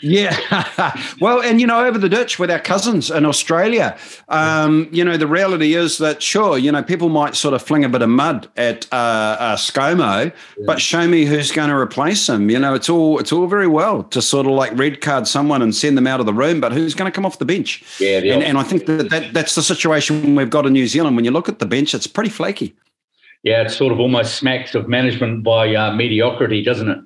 Yeah. 0.02 0.98
well, 1.22 1.42
and 1.42 1.62
you 1.62 1.68
know, 1.68 1.86
over 1.86 1.98
the 1.98 2.10
ditch 2.10 2.38
with 2.38 2.52
our 2.52 2.60
cousins 2.60 3.10
in 3.10 3.26
Australia, 3.26 3.98
um, 4.30 4.90
you 4.92 5.04
know, 5.04 5.18
the 5.18 5.28
reality 5.28 5.76
is 5.76 5.98
that 6.00 6.22
sure, 6.22 6.58
you 6.58 6.72
know, 6.72 6.84
people 6.84 7.10
might 7.10 7.36
sort 7.36 7.54
of 7.54 7.62
fling 7.62 7.84
a 7.86 7.90
bit 7.90 8.02
of 8.02 8.10
mud 8.10 8.50
at 8.58 8.86
uh, 8.92 9.38
uh, 9.40 9.56
ScoMo, 9.56 10.26
yeah. 10.26 10.32
but 10.66 10.82
show 10.82 11.08
me 11.08 11.26
who's 11.26 11.52
going 11.52 11.70
to 11.70 11.76
replace 11.76 12.28
him. 12.28 12.50
You 12.50 12.60
know, 12.60 12.74
it's 12.74 12.90
all 12.90 13.18
it's 13.20 13.32
all 13.32 13.48
very 13.48 13.68
well 13.68 14.04
to 14.04 14.22
sort 14.22 14.46
of 14.46 14.52
like 14.52 14.78
red 14.78 15.02
card 15.02 15.28
someone 15.28 15.62
and 15.62 15.74
send 15.74 15.98
them 15.98 16.06
out 16.06 16.20
of 16.20 16.26
the 16.26 16.34
room, 16.34 16.60
but 16.60 16.72
who's 16.72 16.94
going 16.94 17.12
to 17.12 17.16
come 17.16 17.26
off 17.26 17.40
the 17.40 17.46
bench? 17.46 17.84
Yeah. 18.00 18.18
And, 18.18 18.44
and 18.44 18.58
I 18.58 18.64
think 18.64 18.86
that, 18.86 19.10
that 19.10 19.34
that's 19.34 19.56
the 19.56 19.64
situation 19.64 20.36
we've 20.36 20.50
got 20.50 20.66
in 20.66 20.74
New 20.74 20.88
Zealand. 20.88 21.16
When 21.16 21.26
you 21.26 21.32
look 21.32 21.50
at 21.50 21.60
the 21.60 21.66
bench, 21.66 21.94
it's 21.94 22.08
pretty 22.08 22.30
flaky. 22.30 22.76
Yeah, 23.44 23.64
it 23.64 23.72
sort 23.72 23.92
of 23.92 24.00
almost 24.00 24.36
smacks 24.36 24.74
of 24.74 24.88
management 24.88 25.44
by 25.44 25.76
uh, 25.76 25.94
mediocrity, 25.94 26.64
doesn't 26.64 26.90
it? 26.90 27.00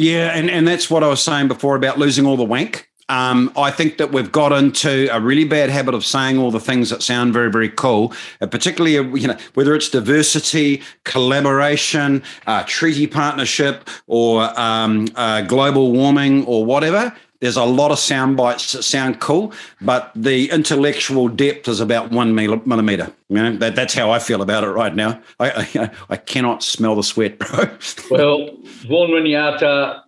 Yeah, 0.00 0.30
and, 0.34 0.48
and 0.48 0.66
that's 0.66 0.88
what 0.88 1.04
I 1.04 1.08
was 1.08 1.22
saying 1.22 1.48
before 1.48 1.76
about 1.76 1.98
losing 1.98 2.24
all 2.24 2.38
the 2.38 2.44
wank. 2.44 2.88
Um, 3.10 3.52
I 3.54 3.70
think 3.70 3.98
that 3.98 4.12
we've 4.12 4.32
got 4.32 4.50
into 4.50 5.14
a 5.14 5.20
really 5.20 5.44
bad 5.44 5.68
habit 5.68 5.92
of 5.92 6.06
saying 6.06 6.38
all 6.38 6.50
the 6.50 6.58
things 6.58 6.88
that 6.88 7.02
sound 7.02 7.34
very, 7.34 7.50
very 7.50 7.68
cool, 7.68 8.14
uh, 8.40 8.46
particularly 8.46 8.96
uh, 8.96 9.02
you 9.14 9.28
know 9.28 9.36
whether 9.52 9.74
it's 9.74 9.90
diversity, 9.90 10.80
collaboration, 11.04 12.22
uh, 12.46 12.64
treaty 12.66 13.06
partnership, 13.06 13.90
or 14.06 14.58
um, 14.58 15.06
uh, 15.16 15.42
global 15.42 15.92
warming, 15.92 16.46
or 16.46 16.64
whatever. 16.64 17.14
There's 17.40 17.56
a 17.56 17.64
lot 17.64 17.90
of 17.90 17.98
sound 17.98 18.36
bites 18.36 18.72
that 18.72 18.82
sound 18.82 19.20
cool, 19.20 19.52
but 19.80 20.12
the 20.14 20.50
intellectual 20.50 21.28
depth 21.28 21.68
is 21.68 21.80
about 21.80 22.10
one 22.10 22.34
millimeter. 22.34 23.10
You 23.30 23.36
know, 23.36 23.56
that, 23.56 23.74
that's 23.74 23.94
how 23.94 24.10
I 24.10 24.18
feel 24.18 24.42
about 24.42 24.62
it 24.62 24.68
right 24.68 24.94
now. 24.94 25.20
I, 25.38 25.66
I, 25.74 25.90
I 26.10 26.16
cannot 26.16 26.62
smell 26.62 26.96
the 26.96 27.02
sweat, 27.02 27.38
bro. 27.38 27.64
well, 28.10 28.50
Vaughan 28.86 29.10
Winiata, 29.10 30.02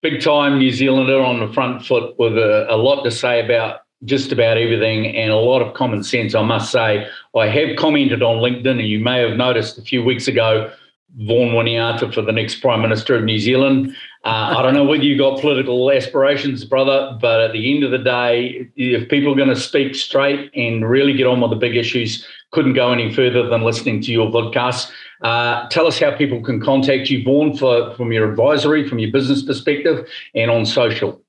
big 0.00 0.22
time 0.22 0.58
New 0.58 0.70
Zealander 0.70 1.22
on 1.22 1.40
the 1.40 1.52
front 1.52 1.84
foot 1.84 2.18
with 2.18 2.38
a, 2.38 2.66
a 2.70 2.76
lot 2.76 3.02
to 3.02 3.10
say 3.10 3.44
about 3.44 3.80
just 4.04 4.32
about 4.32 4.56
everything 4.56 5.14
and 5.16 5.30
a 5.30 5.36
lot 5.36 5.62
of 5.62 5.74
common 5.74 6.02
sense, 6.02 6.34
I 6.34 6.42
must 6.42 6.72
say. 6.72 7.06
I 7.36 7.46
have 7.48 7.76
commented 7.76 8.22
on 8.22 8.38
LinkedIn, 8.38 8.66
and 8.66 8.88
you 8.88 8.98
may 8.98 9.20
have 9.20 9.36
noticed 9.36 9.78
a 9.78 9.82
few 9.82 10.02
weeks 10.02 10.26
ago 10.26 10.72
Vaughan 11.16 11.54
Winiata 11.54 12.12
for 12.12 12.22
the 12.22 12.32
next 12.32 12.56
Prime 12.56 12.80
Minister 12.80 13.14
of 13.14 13.24
New 13.24 13.38
Zealand. 13.38 13.94
Uh, 14.24 14.54
I 14.56 14.62
don't 14.62 14.74
know 14.74 14.84
whether 14.84 15.02
you've 15.02 15.18
got 15.18 15.40
political 15.40 15.90
aspirations, 15.90 16.64
brother, 16.64 17.18
but 17.20 17.40
at 17.40 17.52
the 17.52 17.74
end 17.74 17.82
of 17.84 17.90
the 17.90 17.98
day, 17.98 18.70
if 18.76 19.08
people 19.08 19.32
are 19.32 19.36
going 19.36 19.48
to 19.48 19.56
speak 19.56 19.94
straight 19.94 20.50
and 20.54 20.88
really 20.88 21.12
get 21.12 21.26
on 21.26 21.40
with 21.40 21.50
the 21.50 21.56
big 21.56 21.76
issues, 21.76 22.26
couldn't 22.52 22.74
go 22.74 22.92
any 22.92 23.12
further 23.12 23.48
than 23.48 23.62
listening 23.62 24.00
to 24.02 24.12
your 24.12 24.30
podcast. 24.30 24.90
Uh, 25.22 25.68
tell 25.68 25.86
us 25.86 25.98
how 25.98 26.16
people 26.16 26.40
can 26.40 26.60
contact 26.60 27.10
you, 27.10 27.22
Vaughan, 27.24 27.56
for, 27.56 27.94
from 27.94 28.12
your 28.12 28.30
advisory, 28.30 28.88
from 28.88 28.98
your 28.98 29.10
business 29.10 29.42
perspective, 29.42 30.08
and 30.34 30.50
on 30.50 30.64
social. 30.64 31.20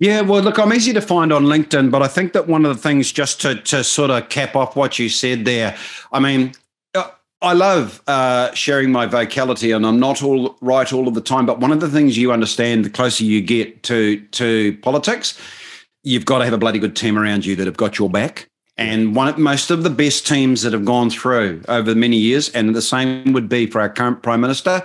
Yeah, 0.00 0.20
well, 0.20 0.42
look, 0.42 0.58
I'm 0.58 0.72
easy 0.72 0.92
to 0.92 1.00
find 1.00 1.32
on 1.32 1.44
LinkedIn, 1.44 1.90
but 1.90 2.02
I 2.02 2.08
think 2.08 2.32
that 2.32 2.46
one 2.46 2.64
of 2.64 2.74
the 2.74 2.80
things, 2.80 3.10
just 3.10 3.40
to, 3.42 3.56
to 3.56 3.82
sort 3.82 4.10
of 4.10 4.28
cap 4.28 4.54
off 4.54 4.76
what 4.76 4.98
you 4.98 5.08
said 5.08 5.44
there, 5.44 5.76
I 6.12 6.20
mean, 6.20 6.52
I 7.40 7.52
love 7.52 8.02
uh, 8.08 8.52
sharing 8.54 8.90
my 8.90 9.06
vocality, 9.06 9.70
and 9.70 9.86
I'm 9.86 10.00
not 10.00 10.22
all 10.22 10.56
right 10.60 10.92
all 10.92 11.06
of 11.06 11.14
the 11.14 11.20
time. 11.20 11.46
But 11.46 11.60
one 11.60 11.70
of 11.70 11.80
the 11.80 11.88
things 11.88 12.18
you 12.18 12.32
understand, 12.32 12.84
the 12.84 12.90
closer 12.90 13.24
you 13.24 13.40
get 13.40 13.82
to 13.84 14.20
to 14.20 14.76
politics, 14.78 15.38
you've 16.02 16.24
got 16.24 16.38
to 16.38 16.44
have 16.44 16.54
a 16.54 16.58
bloody 16.58 16.80
good 16.80 16.96
team 16.96 17.16
around 17.16 17.46
you 17.46 17.54
that 17.56 17.66
have 17.66 17.76
got 17.76 17.98
your 17.98 18.10
back. 18.10 18.48
And 18.76 19.14
one, 19.14 19.28
of, 19.28 19.38
most 19.38 19.70
of 19.70 19.82
the 19.82 19.90
best 19.90 20.26
teams 20.26 20.62
that 20.62 20.72
have 20.72 20.84
gone 20.84 21.10
through 21.10 21.62
over 21.68 21.94
many 21.94 22.16
years, 22.16 22.48
and 22.50 22.74
the 22.74 22.82
same 22.82 23.32
would 23.32 23.48
be 23.48 23.66
for 23.66 23.80
our 23.80 23.88
current 23.88 24.22
prime 24.22 24.40
minister. 24.40 24.84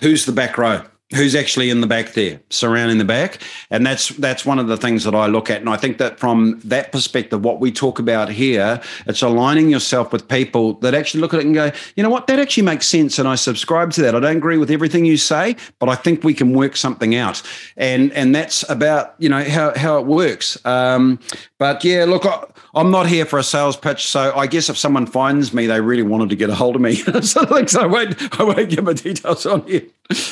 Who's 0.00 0.26
the 0.26 0.32
back 0.32 0.56
row? 0.56 0.82
Who's 1.14 1.34
actually 1.34 1.70
in 1.70 1.80
the 1.80 1.86
back 1.86 2.12
there, 2.12 2.40
surrounding 2.50 2.98
the 2.98 3.04
back, 3.04 3.42
and 3.70 3.84
that's 3.84 4.08
that's 4.08 4.46
one 4.46 4.58
of 4.58 4.68
the 4.68 4.76
things 4.76 5.04
that 5.04 5.14
I 5.14 5.26
look 5.26 5.50
at. 5.50 5.60
And 5.60 5.68
I 5.68 5.76
think 5.76 5.98
that 5.98 6.20
from 6.20 6.60
that 6.64 6.92
perspective, 6.92 7.44
what 7.44 7.60
we 7.60 7.72
talk 7.72 7.98
about 7.98 8.28
here, 8.28 8.80
it's 9.06 9.22
aligning 9.22 9.70
yourself 9.70 10.12
with 10.12 10.28
people 10.28 10.74
that 10.74 10.94
actually 10.94 11.20
look 11.20 11.34
at 11.34 11.40
it 11.40 11.46
and 11.46 11.54
go, 11.54 11.72
you 11.96 12.02
know 12.02 12.10
what, 12.10 12.26
that 12.28 12.38
actually 12.38 12.62
makes 12.64 12.86
sense, 12.86 13.18
and 13.18 13.28
I 13.28 13.34
subscribe 13.34 13.90
to 13.92 14.02
that. 14.02 14.14
I 14.14 14.20
don't 14.20 14.36
agree 14.36 14.58
with 14.58 14.70
everything 14.70 15.04
you 15.04 15.16
say, 15.16 15.56
but 15.78 15.88
I 15.88 15.94
think 15.94 16.22
we 16.22 16.34
can 16.34 16.52
work 16.52 16.76
something 16.76 17.14
out, 17.14 17.42
and 17.76 18.12
and 18.12 18.34
that's 18.34 18.68
about 18.70 19.14
you 19.18 19.28
know 19.28 19.42
how 19.44 19.76
how 19.76 19.98
it 19.98 20.06
works. 20.06 20.64
Um, 20.64 21.18
but 21.58 21.84
yeah, 21.84 22.04
look. 22.04 22.26
I, 22.26 22.44
I'm 22.72 22.92
not 22.92 23.08
here 23.08 23.24
for 23.24 23.38
a 23.38 23.42
sales 23.42 23.76
pitch, 23.76 24.06
so 24.06 24.32
I 24.36 24.46
guess 24.46 24.68
if 24.68 24.78
someone 24.78 25.06
finds 25.06 25.52
me, 25.52 25.66
they 25.66 25.80
really 25.80 26.04
wanted 26.04 26.28
to 26.28 26.36
get 26.36 26.50
a 26.50 26.54
hold 26.54 26.76
of 26.76 26.82
me. 26.82 26.94
so, 27.22 27.22
so 27.66 27.80
I 27.80 27.86
won't, 27.86 28.40
I 28.40 28.44
won't 28.44 28.70
give 28.70 28.84
my 28.84 28.92
details 28.92 29.44
on 29.44 29.66
here. 29.66 29.82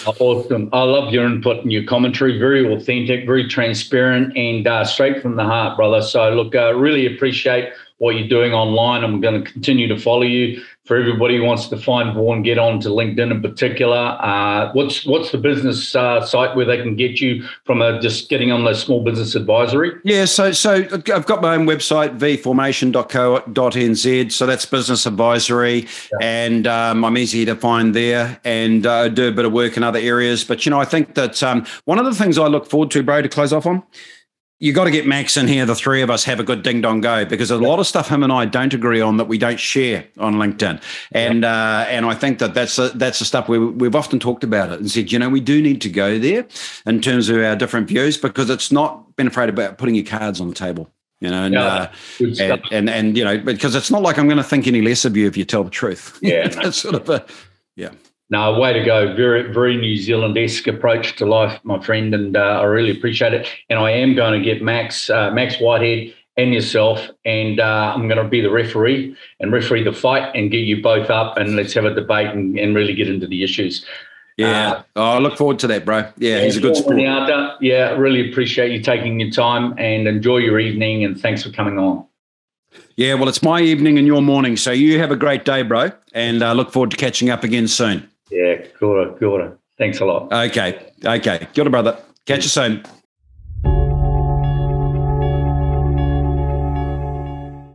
Awesome. 0.07 0.67
I 0.72 0.83
love 0.83 1.12
your 1.12 1.26
input 1.26 1.62
and 1.62 1.72
your 1.72 1.85
commentary. 1.85 2.38
Very 2.38 2.72
authentic, 2.72 3.26
very 3.26 3.48
transparent, 3.48 4.37
and 4.37 4.66
uh, 4.66 4.85
straight 4.85 5.22
from 5.22 5.37
the 5.37 5.44
heart, 5.44 5.76
brother. 5.76 6.02
So, 6.02 6.31
look, 6.31 6.54
uh, 6.54 6.74
really 6.74 7.07
appreciate 7.07 7.72
what 7.98 8.16
you're 8.16 8.28
doing 8.28 8.52
online. 8.52 9.04
I'm 9.04 9.20
going 9.20 9.42
to 9.42 9.50
continue 9.50 9.88
to 9.88 9.98
follow 9.98 10.22
you 10.22 10.62
for 10.88 10.96
everybody 10.96 11.37
who 11.37 11.44
wants 11.44 11.68
to 11.68 11.77
find 11.77 12.14
Vaughan, 12.14 12.42
get 12.42 12.59
on 12.59 12.81
to 12.81 12.88
LinkedIn 12.88 13.31
in 13.31 13.42
particular. 13.42 14.16
Uh, 14.20 14.72
what's 14.72 15.05
what's 15.05 15.31
the 15.31 15.38
business 15.38 15.94
uh, 15.94 16.24
site 16.24 16.57
where 16.57 16.64
they 16.64 16.79
can 16.79 16.96
get 16.96 17.20
you 17.20 17.44
from 17.64 17.83
a, 17.83 18.01
just 18.01 18.31
getting 18.31 18.51
on 18.51 18.64
the 18.64 18.72
small 18.72 19.05
business 19.05 19.35
advisory? 19.35 19.92
Yeah, 20.03 20.24
so 20.24 20.51
so 20.51 20.87
I've 21.12 21.27
got 21.27 21.42
my 21.42 21.55
own 21.55 21.66
website, 21.66 22.18
vformation.co.nz. 22.18 24.33
So 24.33 24.46
that's 24.46 24.64
business 24.64 25.05
advisory, 25.05 25.81
yeah. 25.81 25.87
and 26.22 26.66
um, 26.66 27.05
I'm 27.05 27.18
easy 27.18 27.44
to 27.44 27.55
find 27.55 27.94
there, 27.94 28.40
and 28.44 28.87
uh, 28.87 29.09
do 29.09 29.29
a 29.29 29.33
bit 29.33 29.44
of 29.44 29.53
work 29.53 29.77
in 29.77 29.83
other 29.83 29.98
areas. 29.98 30.42
But 30.42 30.64
you 30.64 30.70
know, 30.70 30.81
I 30.81 30.87
think 30.87 31.16
that 31.16 31.42
um, 31.42 31.66
one 31.85 31.98
of 31.98 32.07
the 32.07 32.14
things 32.14 32.38
I 32.38 32.46
look 32.46 32.66
forward 32.66 32.90
to, 32.92 33.03
bro, 33.03 33.20
to 33.20 33.29
close 33.29 33.53
off 33.53 33.66
on 33.66 33.83
you 34.61 34.73
got 34.73 34.85
to 34.85 34.90
get 34.90 35.07
Max 35.07 35.37
in 35.37 35.47
here. 35.47 35.64
The 35.64 35.75
three 35.75 36.03
of 36.03 36.11
us 36.11 36.25
have 36.25 36.40
a 36.40 36.44
good 36.44 36.62
ding 36.62 36.81
dong 36.81 37.01
go 37.01 37.25
because 37.25 37.51
a 37.51 37.57
lot 37.57 37.79
of 37.79 37.87
stuff 37.87 38.09
him 38.09 38.23
and 38.23 38.33
I 38.33 38.44
don't 38.44 38.75
agree 38.75 39.01
on 39.01 39.16
that 39.18 39.27
we 39.27 39.38
don't 39.38 39.61
share 39.61 40.05
on 40.18 40.35
LinkedIn, 40.35 40.83
and 41.12 41.44
uh, 41.44 41.85
and 41.88 42.05
I 42.05 42.14
think 42.14 42.40
that 42.40 42.55
that's 42.55 42.79
a, 42.79 42.88
that's 42.90 43.21
the 43.21 43.25
stuff 43.25 43.49
we 43.49 43.59
we've 43.59 43.94
often 43.94 44.18
talked 44.18 44.42
about 44.42 44.73
it 44.73 44.81
and 44.81 44.90
said 44.90 45.12
you 45.12 45.18
know 45.18 45.29
we 45.29 45.40
do 45.40 45.62
need 45.62 45.81
to 45.83 45.88
go 45.88 46.18
there 46.18 46.47
in 46.87 47.01
terms 47.01 47.29
of 47.29 47.38
our 47.38 47.55
different 47.55 47.88
views 47.88 48.16
because 48.16 48.51
it's 48.51 48.73
not 48.73 49.16
been 49.16 49.29
afraid 49.29 49.49
about 49.49 49.79
putting 49.79 49.94
your 49.94 50.05
cards 50.05 50.40
on 50.40 50.49
the 50.49 50.55
table. 50.55 50.90
You 51.21 51.31
know, 51.31 51.44
and, 51.44 51.55
yeah, 51.55 51.66
uh, 51.66 51.92
and, 52.21 52.62
and, 52.71 52.90
and 52.90 53.16
you 53.16 53.25
know 53.25 53.38
because 53.38 53.75
it's 53.75 53.90
not 53.90 54.03
like 54.03 54.18
I'm 54.18 54.27
going 54.27 54.38
to 54.38 54.44
think 54.44 54.68
any 54.68 54.83
less 54.83 55.05
of 55.05 55.16
you 55.16 55.27
if 55.27 55.37
you 55.37 55.44
tell 55.44 55.64
the 55.64 55.71
truth. 55.71 56.18
Yeah, 56.23 56.47
that's 56.49 56.79
sort 56.79 56.94
of 56.94 57.09
a 57.09 57.25
yeah. 57.75 57.90
No, 58.31 58.59
way 58.59 58.75
to 58.75 58.85
go. 58.85 59.14
Very, 59.14 59.51
very 59.53 59.77
New 59.77 59.97
Zealand 59.97 60.37
esque 60.37 60.67
approach 60.67 61.17
to 61.17 61.27
life, 61.27 61.59
my 61.62 61.83
friend. 61.83 62.14
And 62.14 62.37
uh, 62.37 62.61
I 62.61 62.64
really 62.64 62.91
appreciate 62.91 63.33
it. 63.33 63.49
And 63.71 63.79
I 63.79 63.91
am 63.93 64.14
going 64.14 64.38
to 64.38 64.45
get 64.45 64.62
Max, 64.62 65.09
uh, 65.09 65.31
Max 65.31 65.59
Whitehead 65.59 66.14
and 66.38 66.55
yourself, 66.55 67.11
and 67.25 67.59
uh, 67.59 67.93
I'm 67.95 68.07
going 68.07 68.23
to 68.23 68.29
be 68.29 68.41
the 68.41 68.51
referee 68.51 69.17
and 69.41 69.53
referee 69.53 69.83
the 69.83 69.93
fight 69.93 70.31
and 70.37 70.53
get 70.53 70.59
you 70.59 70.81
both 70.81 71.11
up 71.11 71.37
and 71.37 71.57
let's 71.57 71.75
have 71.75 71.85
a 71.85 71.93
debate 71.93 72.29
and, 72.29 72.57
and 72.57 72.77
really 72.77 72.95
get 72.95 73.09
into 73.09 73.27
the 73.27 73.43
issues. 73.43 73.85
Yeah. 74.37 74.71
Uh, 74.71 74.83
oh, 74.95 75.03
I 75.03 75.19
look 75.19 75.37
forward 75.37 75.59
to 75.59 75.67
that, 75.67 75.85
bro. 75.85 76.09
Yeah, 76.17 76.45
he's 76.45 76.57
a 76.57 76.61
good 76.61 76.77
sport. 76.77 76.97
Yeah, 77.61 77.91
really 77.95 78.31
appreciate 78.31 78.71
you 78.71 78.81
taking 78.81 79.19
your 79.19 79.31
time 79.31 79.75
and 79.79 80.07
enjoy 80.07 80.38
your 80.38 80.61
evening. 80.61 81.05
And 81.05 81.21
thanks 81.21 81.43
for 81.43 81.51
coming 81.51 81.77
on. 81.77 82.07
Yeah, 82.95 83.14
well, 83.14 83.29
it's 83.29 83.43
my 83.43 83.61
evening 83.61 83.99
and 83.99 84.07
your 84.07 84.23
morning. 84.23 84.57
So 84.57 84.71
you 84.71 85.01
have 85.01 85.11
a 85.11 85.17
great 85.17 85.45
day, 85.45 85.62
bro. 85.62 85.91
And 86.14 86.45
I 86.45 86.51
uh, 86.51 86.55
look 86.55 86.71
forward 86.71 86.93
to 86.93 86.97
catching 86.97 87.31
up 87.31 87.43
again 87.43 87.67
soon. 87.67 88.09
Yeah, 88.31 88.57
kia 88.79 89.29
ora. 89.29 89.59
Thanks 89.79 90.01
a 90.01 90.05
lot. 90.05 90.33
Okay, 90.33 90.93
okay. 91.05 91.49
Kia 91.53 91.62
ora, 91.64 91.71
brother. 91.71 91.97
Catch 92.27 92.45
you 92.45 92.51
soon. 92.51 92.83